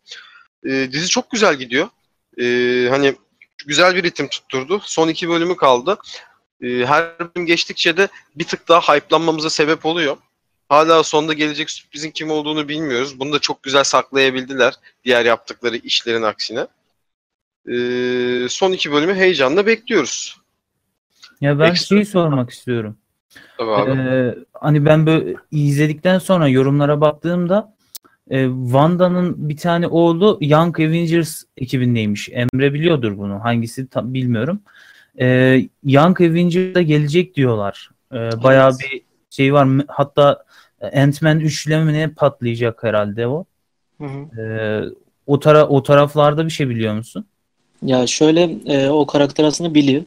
Ee, 0.66 0.88
dizi 0.92 1.08
çok 1.08 1.30
güzel 1.30 1.54
gidiyor. 1.54 1.88
Ee, 2.40 2.88
hani 2.90 3.14
güzel 3.66 3.96
bir 3.96 4.02
ritim 4.02 4.28
tutturdu. 4.28 4.80
Son 4.84 5.08
iki 5.08 5.28
bölümü 5.28 5.56
kaldı. 5.56 5.98
Ee, 6.62 6.66
her 6.66 7.18
bölüm 7.18 7.46
geçtikçe 7.46 7.96
de 7.96 8.08
bir 8.36 8.44
tık 8.44 8.68
daha 8.68 8.94
hype'lanmamıza 8.94 9.50
sebep 9.50 9.86
oluyor. 9.86 10.16
Hala 10.68 11.02
sonda 11.02 11.32
gelecek 11.32 11.70
sürprizin 11.70 12.10
kim 12.10 12.30
olduğunu 12.30 12.68
bilmiyoruz. 12.68 13.20
Bunu 13.20 13.32
da 13.32 13.38
çok 13.38 13.62
güzel 13.62 13.84
saklayabildiler 13.84 14.74
diğer 15.04 15.24
yaptıkları 15.24 15.76
işlerin 15.76 16.22
aksine. 16.22 16.66
Ee, 17.68 18.48
son 18.48 18.72
iki 18.72 18.92
bölümü 18.92 19.14
heyecanla 19.14 19.66
bekliyoruz. 19.66 20.39
Ya 21.40 21.58
ben 21.58 21.70
Ekstra. 21.70 21.96
şeyi 21.96 22.06
sormak 22.06 22.50
istiyorum. 22.50 22.96
Tabii 23.58 23.70
abi. 23.70 23.90
Ee, 23.90 24.34
hani 24.52 24.86
ben 24.86 25.06
böyle 25.06 25.34
izledikten 25.50 26.18
sonra 26.18 26.48
yorumlara 26.48 27.00
baktığımda 27.00 27.74
e, 28.30 28.48
Wanda'nın 28.64 29.48
bir 29.48 29.56
tane 29.56 29.86
oğlu 29.86 30.38
Young 30.40 30.80
Avengers 30.80 31.42
ekibindeymiş. 31.56 32.28
Emre 32.32 32.74
biliyordur 32.74 33.18
bunu. 33.18 33.44
Hangisi 33.44 33.86
tam 33.88 34.14
bilmiyorum. 34.14 34.60
Ee, 35.20 35.68
Young 35.84 36.20
Avengers'da 36.20 36.82
gelecek 36.82 37.34
diyorlar. 37.36 37.90
Ee, 38.12 38.16
bayağı 38.16 38.70
Evet. 38.70 38.80
bir 38.92 39.02
şey 39.30 39.52
var. 39.52 39.68
Hatta 39.88 40.44
Ant-Man 40.94 41.40
üçlemine 41.40 42.10
patlayacak 42.16 42.82
herhalde 42.82 43.26
o. 43.26 43.44
Hı 43.98 44.04
hı. 44.04 44.40
Ee, 44.40 44.84
o 45.26 45.40
tara 45.40 45.68
o 45.68 45.82
taraflarda 45.82 46.44
bir 46.44 46.50
şey 46.50 46.68
biliyor 46.68 46.94
musun? 46.94 47.24
Ya 47.82 48.06
şöyle 48.06 48.42
e, 48.66 48.88
o 48.88 49.06
karakter 49.06 49.44
aslında 49.44 49.74
Billy. 49.74 50.04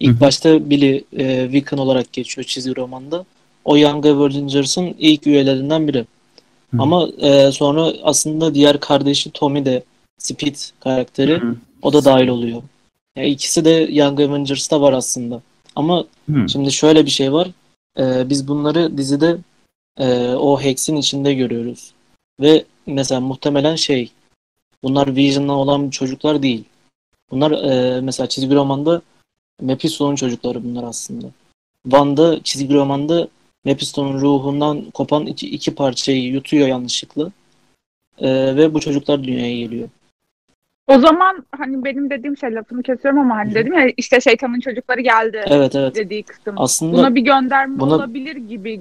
İlk 0.00 0.12
Hı 0.12 0.16
hı. 0.16 0.20
başta 0.20 0.70
Billy 0.70 1.04
e, 1.16 1.44
Wiccan 1.52 1.80
olarak 1.80 2.12
geçiyor 2.12 2.44
çizgi 2.44 2.76
romanda. 2.76 3.24
O 3.64 3.76
Young 3.76 4.06
Avengers'ın 4.06 4.94
ilk 4.98 5.26
üyelerinden 5.26 5.88
biri. 5.88 6.06
Hı. 6.70 6.76
Ama 6.78 7.08
e, 7.18 7.52
sonra 7.52 7.92
aslında 8.02 8.54
diğer 8.54 8.80
kardeşi 8.80 9.30
Tommy 9.30 9.64
de 9.64 9.82
Speed 10.18 10.56
karakteri 10.80 11.40
Hı. 11.40 11.56
o 11.82 11.92
da 11.92 12.04
dahil 12.04 12.28
oluyor. 12.28 12.62
Ya 13.16 13.24
ikisi 13.24 13.64
de 13.64 13.88
Young 13.90 14.20
Avengers'ta 14.20 14.80
var 14.80 14.92
aslında. 14.92 15.42
Ama 15.76 16.04
Hı. 16.30 16.48
Şimdi 16.48 16.72
şöyle 16.72 17.06
bir 17.06 17.10
şey 17.10 17.32
var. 17.32 17.48
Ee, 17.98 18.30
biz 18.30 18.48
bunları 18.48 18.98
dizide 18.98 19.36
e, 19.98 20.34
o 20.34 20.60
Hex'in 20.60 20.96
içinde 20.96 21.34
görüyoruz. 21.34 21.92
Ve 22.40 22.64
mesela 22.86 23.20
muhtemelen 23.20 23.76
şey 23.76 24.10
bunlar 24.82 25.16
Vision'la 25.16 25.52
olan 25.52 25.90
çocuklar 25.90 26.42
değil. 26.42 26.64
Bunlar 27.30 27.50
e, 27.50 28.00
mesela 28.00 28.26
çizgi 28.26 28.54
romanda 28.54 29.02
Mephisto'nun 29.60 30.16
çocukları 30.16 30.64
bunlar 30.64 30.84
aslında. 30.84 31.26
Wanda 31.82 32.42
çizgi 32.42 32.74
romanda 32.74 33.28
Mephisto'nun 33.64 34.20
ruhundan 34.20 34.90
kopan 34.90 35.26
iki, 35.26 35.50
iki 35.50 35.74
parçayı 35.74 36.22
yutuyor 36.22 36.68
yanlışlıkla. 36.68 37.30
E, 38.18 38.56
ve 38.56 38.74
bu 38.74 38.80
çocuklar 38.80 39.24
dünyaya 39.24 39.56
geliyor. 39.58 39.88
O 40.86 40.98
zaman 40.98 41.46
hani 41.58 41.84
benim 41.84 42.10
dediğim 42.10 42.36
şey 42.36 42.54
lafını 42.54 42.82
kesiyorum 42.82 43.20
ama 43.20 43.36
hani 43.36 43.54
dedim 43.54 43.72
ya 43.72 43.92
işte 43.96 44.20
şeytanın 44.20 44.60
çocukları 44.60 45.00
geldi 45.00 45.44
Evet 45.46 45.74
evet. 45.74 45.94
dediği 45.94 46.22
kısım. 46.22 46.54
Aslında 46.56 46.96
Buna 46.96 47.14
bir 47.14 47.20
gönderme 47.20 47.78
buna- 47.78 47.94
olabilir 47.94 48.36
gibi. 48.36 48.80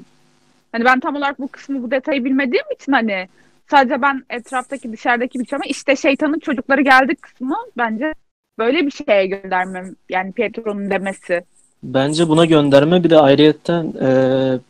Hani 0.72 0.86
ben 0.86 1.00
tam 1.00 1.16
olarak 1.16 1.40
bu 1.40 1.48
kısmı 1.48 1.84
bu 1.84 1.92
detayı 1.92 2.26
bilmediğim 2.26 2.66
için 2.76 2.92
hani 2.92 3.28
sadece 3.72 4.02
ben 4.02 4.24
etraftaki 4.30 4.92
dışarıdaki 4.92 5.40
bir 5.40 5.46
şey 5.46 5.56
ama 5.56 5.66
işte 5.66 5.96
şeytanın 5.96 6.40
çocukları 6.40 6.82
geldi 6.82 7.16
kısmı 7.16 7.56
bence 7.78 8.14
böyle 8.60 8.86
bir 8.86 8.92
şeye 8.92 9.26
göndermem 9.28 9.96
yani 10.10 10.32
Pietro'nun 10.32 10.90
demesi. 10.90 11.44
Bence 11.84 12.30
buna 12.30 12.46
gönderme 12.46 13.04
bir 13.04 13.10
de 13.10 13.20
ayrıyetten 13.20 13.94
e, 14.02 14.08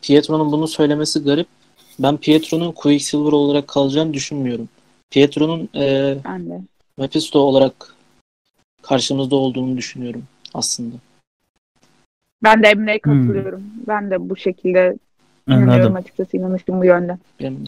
Pietro'nun 0.02 0.52
bunu 0.52 0.68
söylemesi 0.68 1.22
garip. 1.24 1.46
Ben 1.98 2.16
Pietro'nun 2.16 2.72
Quicksilver 2.72 3.32
olarak 3.32 3.68
kalacağını 3.68 4.14
düşünmüyorum. 4.14 4.68
Pietro'nun 5.10 5.68
e, 5.74 6.16
Ben 6.24 6.50
de. 6.50 6.60
Mephisto 6.98 7.38
olarak 7.38 7.94
karşımızda 8.82 9.36
olduğunu 9.36 9.76
düşünüyorum 9.76 10.24
aslında. 10.54 10.96
Ben 12.42 12.62
de 12.62 12.68
Emre'ye 12.68 13.00
Hmm. 13.04 13.22
katılıyorum. 13.22 13.62
Ben 13.88 14.10
de 14.10 14.30
bu 14.30 14.36
şekilde 14.36 14.96
inanıyorum 15.48 15.72
Anladım. 15.72 15.96
açıkçası 15.96 16.36
inanışım 16.36 16.80
bu 16.80 16.84
yönde. 16.84 17.18
Benim, 17.40 17.64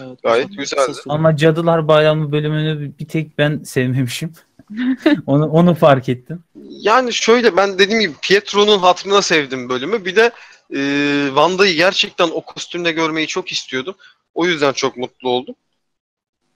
evet, 0.00 0.22
Gayet 0.22 0.56
güzeldi. 0.58 0.92
Ama 1.08 1.36
Cadılar 1.36 1.88
Bayramı 1.88 2.32
bölümünü 2.32 2.90
bir 3.00 3.08
tek 3.08 3.38
ben 3.38 3.58
sevmemişim. 3.58 4.32
Onu, 5.26 5.46
onu 5.46 5.74
fark 5.74 6.08
ettim. 6.08 6.44
Yani 6.70 7.12
şöyle 7.12 7.56
ben 7.56 7.78
dediğim 7.78 8.00
gibi 8.00 8.14
Pietro'nun 8.22 8.78
hatırına 8.78 9.22
sevdim 9.22 9.68
bölümü. 9.68 10.04
Bir 10.04 10.16
de 10.16 10.30
e, 10.74 10.80
Wanda'yı 11.26 11.76
gerçekten 11.76 12.28
o 12.32 12.40
kostümde 12.40 12.92
görmeyi 12.92 13.26
çok 13.26 13.52
istiyordum. 13.52 13.94
O 14.34 14.46
yüzden 14.46 14.72
çok 14.72 14.96
mutlu 14.96 15.28
oldum. 15.28 15.54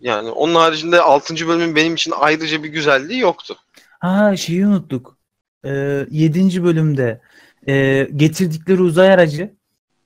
Yani 0.00 0.30
onun 0.30 0.54
haricinde 0.54 1.00
6. 1.00 1.48
bölümün 1.48 1.76
benim 1.76 1.94
için 1.94 2.12
ayrıca 2.18 2.62
bir 2.62 2.68
güzelliği 2.68 3.20
yoktu. 3.20 3.56
Ha 4.00 4.36
şeyi 4.36 4.66
unuttuk. 4.66 5.16
Ee, 5.64 6.06
7. 6.10 6.64
bölümde 6.64 7.20
e, 7.68 8.08
getirdikleri 8.16 8.82
uzay 8.82 9.12
aracı. 9.12 9.54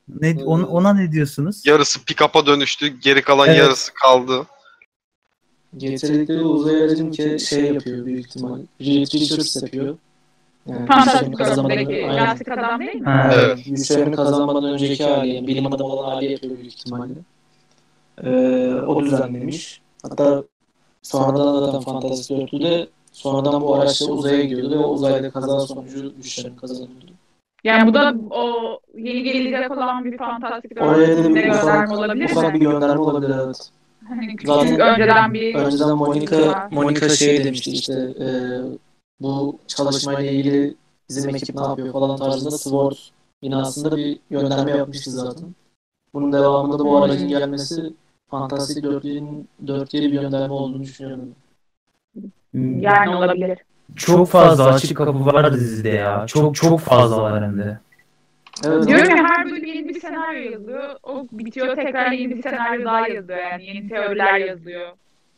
Ne, 0.07 0.43
ona, 0.43 0.65
ona 0.67 0.93
ne 0.93 1.11
diyorsunuz? 1.11 1.65
Yarısı 1.65 1.99
pick-up'a 1.99 2.45
dönüştü, 2.45 2.87
geri 2.87 3.21
kalan 3.21 3.47
Evet. 3.47 3.57
yarısı 3.57 3.93
kaldı. 3.93 4.45
Getirdikleri 5.77 6.43
uzay 6.43 6.83
aracın 6.83 7.11
ki 7.11 7.37
şey 7.39 7.73
yapıyor 7.73 8.05
büyük 8.05 8.25
ihtimal. 8.27 8.59
Reed 8.81 9.13
Richards 9.13 9.63
yapıyor. 9.63 9.97
Yani 10.67 10.87
Fantastik 10.87 11.37
kazanmadan, 11.37 12.17
lastik 12.17 12.51
adam 12.51 12.79
değil 12.79 12.95
mi? 12.95 13.05
Ha, 13.05 13.31
Evet. 13.33 13.59
Güçlerini 13.65 14.15
kazanmadan 14.15 14.63
önceki 14.73 15.03
hali, 15.03 15.29
yani 15.29 15.47
bilim 15.47 15.73
adamı 15.73 15.89
olan 15.93 16.09
hali 16.15 16.31
yapıyor 16.31 16.57
büyük 16.57 16.73
ihtimalle. 16.73 17.13
Ee, 18.23 18.73
o 18.87 19.01
düzenlemiş. 19.03 19.81
Hatta 20.03 20.43
sonradan 21.01 21.65
zaten 21.65 21.79
Fantastik 21.81 22.37
Dörtlü'de 22.37 22.87
sonradan 23.11 23.61
bu 23.61 23.75
araçla 23.75 24.05
uzaya 24.05 24.43
gidiyordu 24.43 24.71
ve 24.71 24.77
o 24.77 24.89
uzayda 24.93 25.31
kaza 25.31 25.59
sonucu 25.59 26.13
güçlerini 26.17 26.57
kazanıyordu. 26.57 27.05
Yani 27.63 27.89
bu 27.89 27.93
da 27.93 28.13
o 28.29 28.79
yeni 28.97 29.23
gelecek 29.23 29.71
olan 29.71 30.05
bir 30.05 30.17
fantastik 30.17 30.81
Oraya 30.81 31.17
bir 31.17 31.49
ufak, 31.49 31.63
gönderme 31.63 31.95
olabilir 31.95 32.29
ufak 32.29 32.53
bir 32.53 32.59
mi? 32.59 32.59
gönderme 32.59 32.99
olabilir 33.01 33.35
evet. 33.45 33.69
Hani 34.07 34.27
küçük 34.27 34.47
Zaten 34.47 34.79
önceden 34.79 35.33
bir 35.33 35.55
Önceden 35.55 35.97
Monica, 35.97 36.47
var. 36.47 36.67
Monica 36.71 37.09
şey 37.09 37.43
demişti 37.43 37.71
işte 37.71 37.93
e, 37.93 38.27
bu 39.19 39.59
çalışmayla 39.67 40.31
ilgili 40.31 40.75
bizim 41.09 41.35
ekip 41.35 41.55
ne 41.55 41.61
yapıyor 41.61 41.93
falan 41.93 42.17
tarzında 42.17 42.51
SWORD 42.51 42.95
binasında 43.43 43.97
bir 43.97 44.19
gönderme 44.29 44.71
yapmıştı 44.71 45.11
zaten. 45.11 45.55
Bunun 46.13 46.31
devamında 46.33 46.79
da 46.79 46.85
bu 46.85 47.03
aracın 47.03 47.27
gelmesi 47.27 47.93
Fantastik 48.29 48.83
Dörtlüğün 48.83 49.47
dörtlüğe 49.67 50.01
bir 50.01 50.21
gönderme 50.21 50.53
olduğunu 50.53 50.83
düşünüyorum. 50.83 51.35
yani 52.53 53.15
olabilir. 53.15 53.57
Çok 53.95 54.27
fazla 54.27 54.65
açık 54.65 54.97
kapı 54.97 55.25
var 55.25 55.53
dizide 55.53 55.89
ya. 55.89 56.25
Çok 56.27 56.55
çok 56.55 56.79
fazla 56.79 57.21
var 57.21 57.43
hem 57.43 57.57
de. 57.57 57.79
Evet, 58.63 58.87
Diyorum 58.87 59.09
ya 59.09 59.23
her 59.29 59.45
bölüm 59.45 59.65
yeni 59.65 59.89
bir 59.89 59.99
senaryo 59.99 60.51
yazıyor. 60.51 60.95
O 61.03 61.27
bitiyor 61.31 61.75
tekrar 61.75 62.11
yeni 62.11 62.35
bir 62.35 62.41
senaryo 62.41 62.85
daha 62.85 63.07
yazıyor. 63.07 63.39
Yani 63.39 63.65
yeni 63.65 63.89
teoriler 63.89 64.37
yazıyor. 64.37 64.87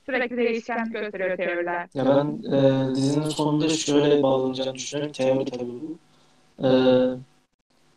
Sürekli 0.05 0.37
değişken 0.37 0.91
gösteriyor 0.91 1.37
teoriler. 1.37 1.89
ya 1.93 2.05
ben 2.05 2.51
e, 2.53 2.95
dizinin 2.95 3.29
sonunda 3.29 3.69
şöyle 3.69 4.23
bağlanacağını 4.23 4.75
düşünüyorum. 4.75 5.13
Teori 5.13 5.45
tabii 5.45 5.65
bu. 5.65 5.97
E, 6.67 6.69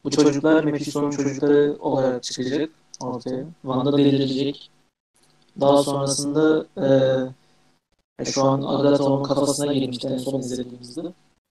bu 0.04 0.11
çocuklar 0.11 0.64
Mephisto'nun 0.64 1.11
çocukları 1.11 1.76
olarak 1.80 2.22
çıkacak 2.22 2.70
ortaya. 3.00 3.44
Wanda 3.62 3.98
delirecek. 3.98 4.70
Daha 5.61 5.83
sonrasında 5.83 6.66
e, 6.76 6.88
e, 8.22 8.24
şu 8.24 8.44
an 8.44 8.62
Agatha 8.62 9.04
onun 9.04 9.22
kafasına 9.22 9.72
girmişti 9.72 10.09
en 10.09 10.18
son 10.18 10.40
izlediğimizde. 10.40 11.02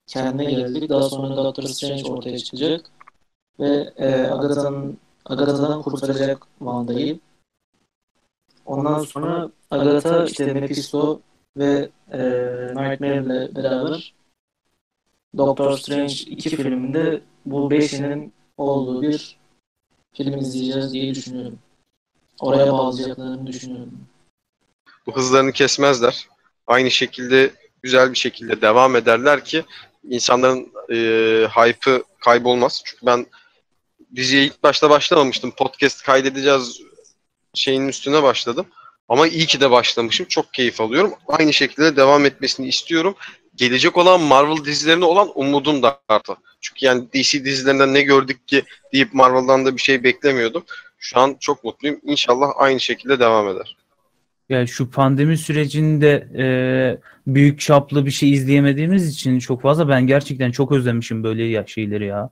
Kendine 0.07 0.51
gelecek. 0.51 0.89
Daha 0.89 1.01
sonra 1.01 1.35
Doctor 1.35 1.63
Strange 1.63 2.03
ortaya 2.11 2.37
çıkacak. 2.37 2.91
Ve 3.59 3.93
e, 3.97 4.27
Agatha'nın 4.27 4.97
Agatha'dan 5.25 5.81
kurtaracak 5.81 6.47
Wanda'yı. 6.59 7.19
Ondan 8.65 8.99
sonra 8.99 9.49
Agatha 9.71 10.25
işte 10.25 10.53
Mephisto 10.53 11.21
ve 11.57 11.89
e, 12.11 12.19
Nightmare 12.75 13.23
ile 13.23 13.55
beraber 13.55 14.13
Doctor 15.37 15.77
Strange 15.77 16.13
2 16.13 16.49
filminde 16.49 17.21
bu 17.45 17.71
beşinin 17.71 18.33
olduğu 18.57 19.01
bir 19.01 19.37
film 20.13 20.37
izleyeceğiz 20.37 20.93
diye 20.93 21.15
düşünüyorum. 21.15 21.59
Oraya 22.39 22.73
bağlayacaklarını 22.73 23.47
düşünüyorum. 23.47 23.99
Bu 25.07 25.15
hızlarını 25.15 25.51
kesmezler. 25.51 26.27
Aynı 26.67 26.91
şekilde 26.91 27.51
güzel 27.83 28.11
bir 28.11 28.17
şekilde 28.17 28.61
devam 28.61 28.95
ederler 28.95 29.45
ki 29.45 29.65
insanların 30.09 30.71
e, 30.89 30.95
hype'ı 31.47 32.03
kaybolmaz. 32.19 32.81
Çünkü 32.85 33.05
ben 33.05 33.25
diziye 34.15 34.43
ilk 34.45 34.63
başta 34.63 34.89
başlamamıştım. 34.89 35.51
Podcast 35.51 36.03
kaydedeceğiz 36.03 36.81
şeyin 37.53 37.87
üstüne 37.87 38.23
başladım. 38.23 38.65
Ama 39.09 39.27
iyi 39.27 39.45
ki 39.45 39.61
de 39.61 39.71
başlamışım. 39.71 40.25
Çok 40.29 40.53
keyif 40.53 40.81
alıyorum. 40.81 41.13
Aynı 41.27 41.53
şekilde 41.53 41.95
devam 41.95 42.25
etmesini 42.25 42.67
istiyorum. 42.67 43.15
Gelecek 43.55 43.97
olan 43.97 44.21
Marvel 44.21 44.65
dizilerine 44.65 45.05
olan 45.05 45.29
umudum 45.35 45.83
da 45.83 45.99
arttı. 46.09 46.33
Çünkü 46.61 46.85
yani 46.85 47.07
DC 47.13 47.45
dizilerinden 47.45 47.93
ne 47.93 48.01
gördük 48.01 48.47
ki 48.47 48.63
deyip 48.93 49.13
Marvel'dan 49.13 49.65
da 49.65 49.75
bir 49.75 49.81
şey 49.81 50.03
beklemiyordum. 50.03 50.63
Şu 50.99 51.19
an 51.19 51.37
çok 51.39 51.63
mutluyum. 51.63 51.99
İnşallah 52.03 52.47
aynı 52.57 52.79
şekilde 52.79 53.19
devam 53.19 53.47
eder. 53.49 53.77
Ya 54.49 54.67
şu 54.67 54.91
pandemi 54.91 55.37
sürecinde 55.37 56.27
e, 56.37 56.45
büyük 57.27 57.59
çaplı 57.59 58.05
bir 58.05 58.11
şey 58.11 58.33
izleyemediğimiz 58.33 59.09
için 59.09 59.39
çok 59.39 59.61
fazla 59.61 59.89
ben 59.89 60.07
gerçekten 60.07 60.51
çok 60.51 60.71
özlemişim 60.71 61.23
böyle 61.23 61.43
ya- 61.43 61.67
şeyleri 61.67 62.05
ya. 62.05 62.29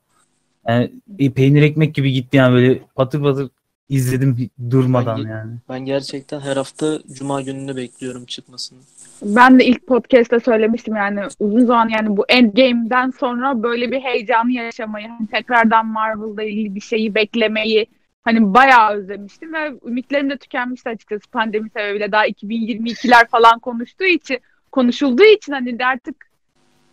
Yani 0.68 0.92
e, 1.20 1.32
peynir 1.32 1.62
ekmek 1.62 1.96
gibi 1.96 2.12
gitti 2.12 2.38
yani 2.38 2.54
böyle 2.54 2.80
patır 2.96 3.22
patır 3.22 3.50
izledim 3.90 4.50
durmadan 4.72 5.24
Ben- 5.24 5.30
yani. 5.30 5.52
Ben 5.70 5.86
gerçekten 5.86 6.40
her 6.40 6.58
hafta 6.58 7.00
Cuma 7.14 7.42
gününü 7.42 7.76
bekliyorum 7.76 8.26
çıkmasını. 8.26 8.80
Ben 9.22 9.60
de 9.60 9.66
ilk 9.66 9.88
podcast'ta 9.88 10.40
söylemiştim 10.40 10.96
yani 10.96 11.22
uzun 11.40 11.66
zaman 11.66 11.90
yani 11.90 12.18
bu 12.18 12.26
Endgame'den 12.30 13.12
sonra 13.12 13.64
böyle 13.64 13.92
bir 13.92 14.00
heyecanı 14.00 14.52
yaşamayı, 14.52 15.08
hani 15.08 15.28
tekrardan 15.28 15.86
Marvel'la 15.86 16.44
ilgili 16.44 16.76
bir 16.76 16.82
şeyi 16.82 17.16
beklemeyi 17.16 17.88
hani 18.24 18.54
bayağı 18.54 18.94
özlemiştim 18.94 19.54
ve 19.54 19.74
ümitlerim 19.86 20.30
de 20.30 20.38
tükenmişti 20.38 20.90
açıkçası 20.90 21.30
pandemi 21.32 21.70
sebebiyle 21.70 22.12
daha 22.12 22.28
2022'ler 22.28 23.28
falan 23.28 23.60
konuştuğu 23.60 24.06
için 24.06 24.40
konuşulduğu 24.72 25.24
için 25.24 25.54
hani 25.54 25.80
de 25.80 25.86
artık 25.86 26.27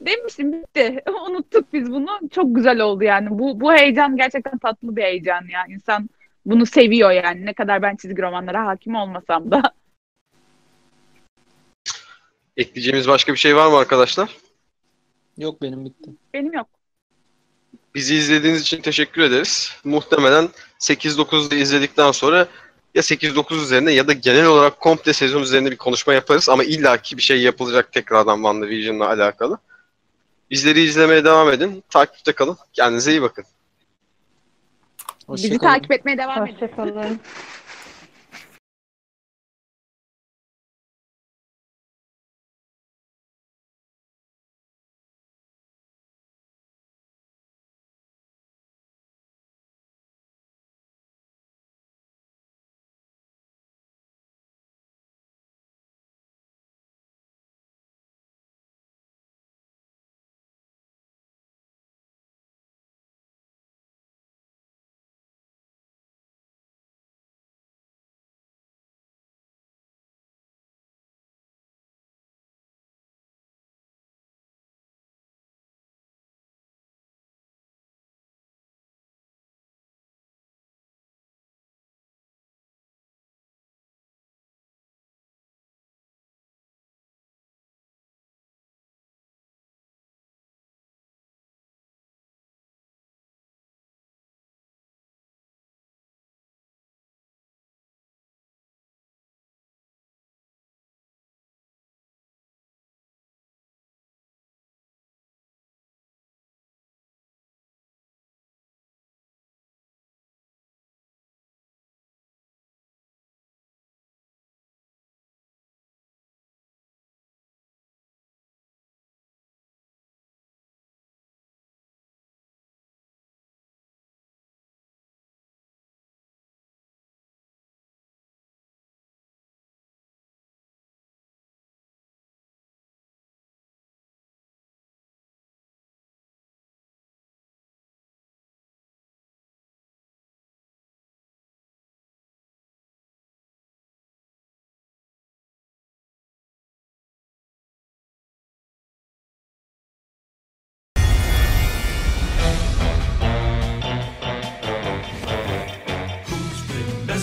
demiştim 0.06 0.52
bitti. 0.52 1.02
Unuttuk 1.28 1.72
biz 1.72 1.90
bunu. 1.90 2.20
Çok 2.30 2.56
güzel 2.56 2.80
oldu 2.80 3.04
yani. 3.04 3.28
Bu 3.30 3.60
bu 3.60 3.72
heyecan 3.72 4.16
gerçekten 4.16 4.58
tatlı 4.58 4.96
bir 4.96 5.02
heyecan 5.02 5.42
yani. 5.52 5.72
İnsan 5.72 6.08
bunu 6.46 6.66
seviyor 6.66 7.10
yani. 7.10 7.46
Ne 7.46 7.54
kadar 7.54 7.82
ben 7.82 7.96
çizgi 7.96 8.22
romanlara 8.22 8.66
hakim 8.66 8.94
olmasam 8.94 9.50
da. 9.50 9.62
Ekleyeceğimiz 12.56 13.08
başka 13.08 13.32
bir 13.32 13.38
şey 13.38 13.56
var 13.56 13.70
mı 13.70 13.76
arkadaşlar? 13.76 14.36
Yok 15.38 15.62
benim 15.62 15.84
bitti. 15.84 16.10
Benim 16.34 16.52
yok. 16.52 16.66
Bizi 17.94 18.14
izlediğiniz 18.14 18.62
için 18.62 18.80
teşekkür 18.80 19.22
ederiz. 19.22 19.72
Muhtemelen 19.84 20.48
8-9'da 20.80 21.54
izledikten 21.54 22.12
sonra 22.12 22.48
ya 22.94 23.02
8-9 23.02 23.62
üzerine 23.62 23.92
ya 23.92 24.08
da 24.08 24.12
genel 24.12 24.46
olarak 24.46 24.80
komple 24.80 25.12
sezon 25.12 25.42
üzerine 25.42 25.70
bir 25.70 25.76
konuşma 25.76 26.14
yaparız 26.14 26.48
ama 26.48 26.64
illaki 26.64 27.16
bir 27.16 27.22
şey 27.22 27.42
yapılacak 27.42 27.92
tekrardan 27.92 28.36
WandaVision'la 28.36 29.08
alakalı. 29.08 29.58
Bizleri 30.54 30.80
izlemeye 30.80 31.24
devam 31.24 31.50
edin. 31.50 31.84
Takipte 31.90 32.32
kalın. 32.32 32.56
Kendinize 32.72 33.10
iyi 33.10 33.22
bakın. 33.22 33.44
Bizi 33.44 35.26
Hoşça 35.26 35.48
kalın. 35.48 35.58
takip 35.72 35.92
etmeye 35.92 36.18
devam 36.18 36.46
edin. 36.46 36.52
Hoşçakalın. 36.52 37.20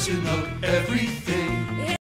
person 0.02 0.28
of 0.30 0.64
everything. 0.64 1.41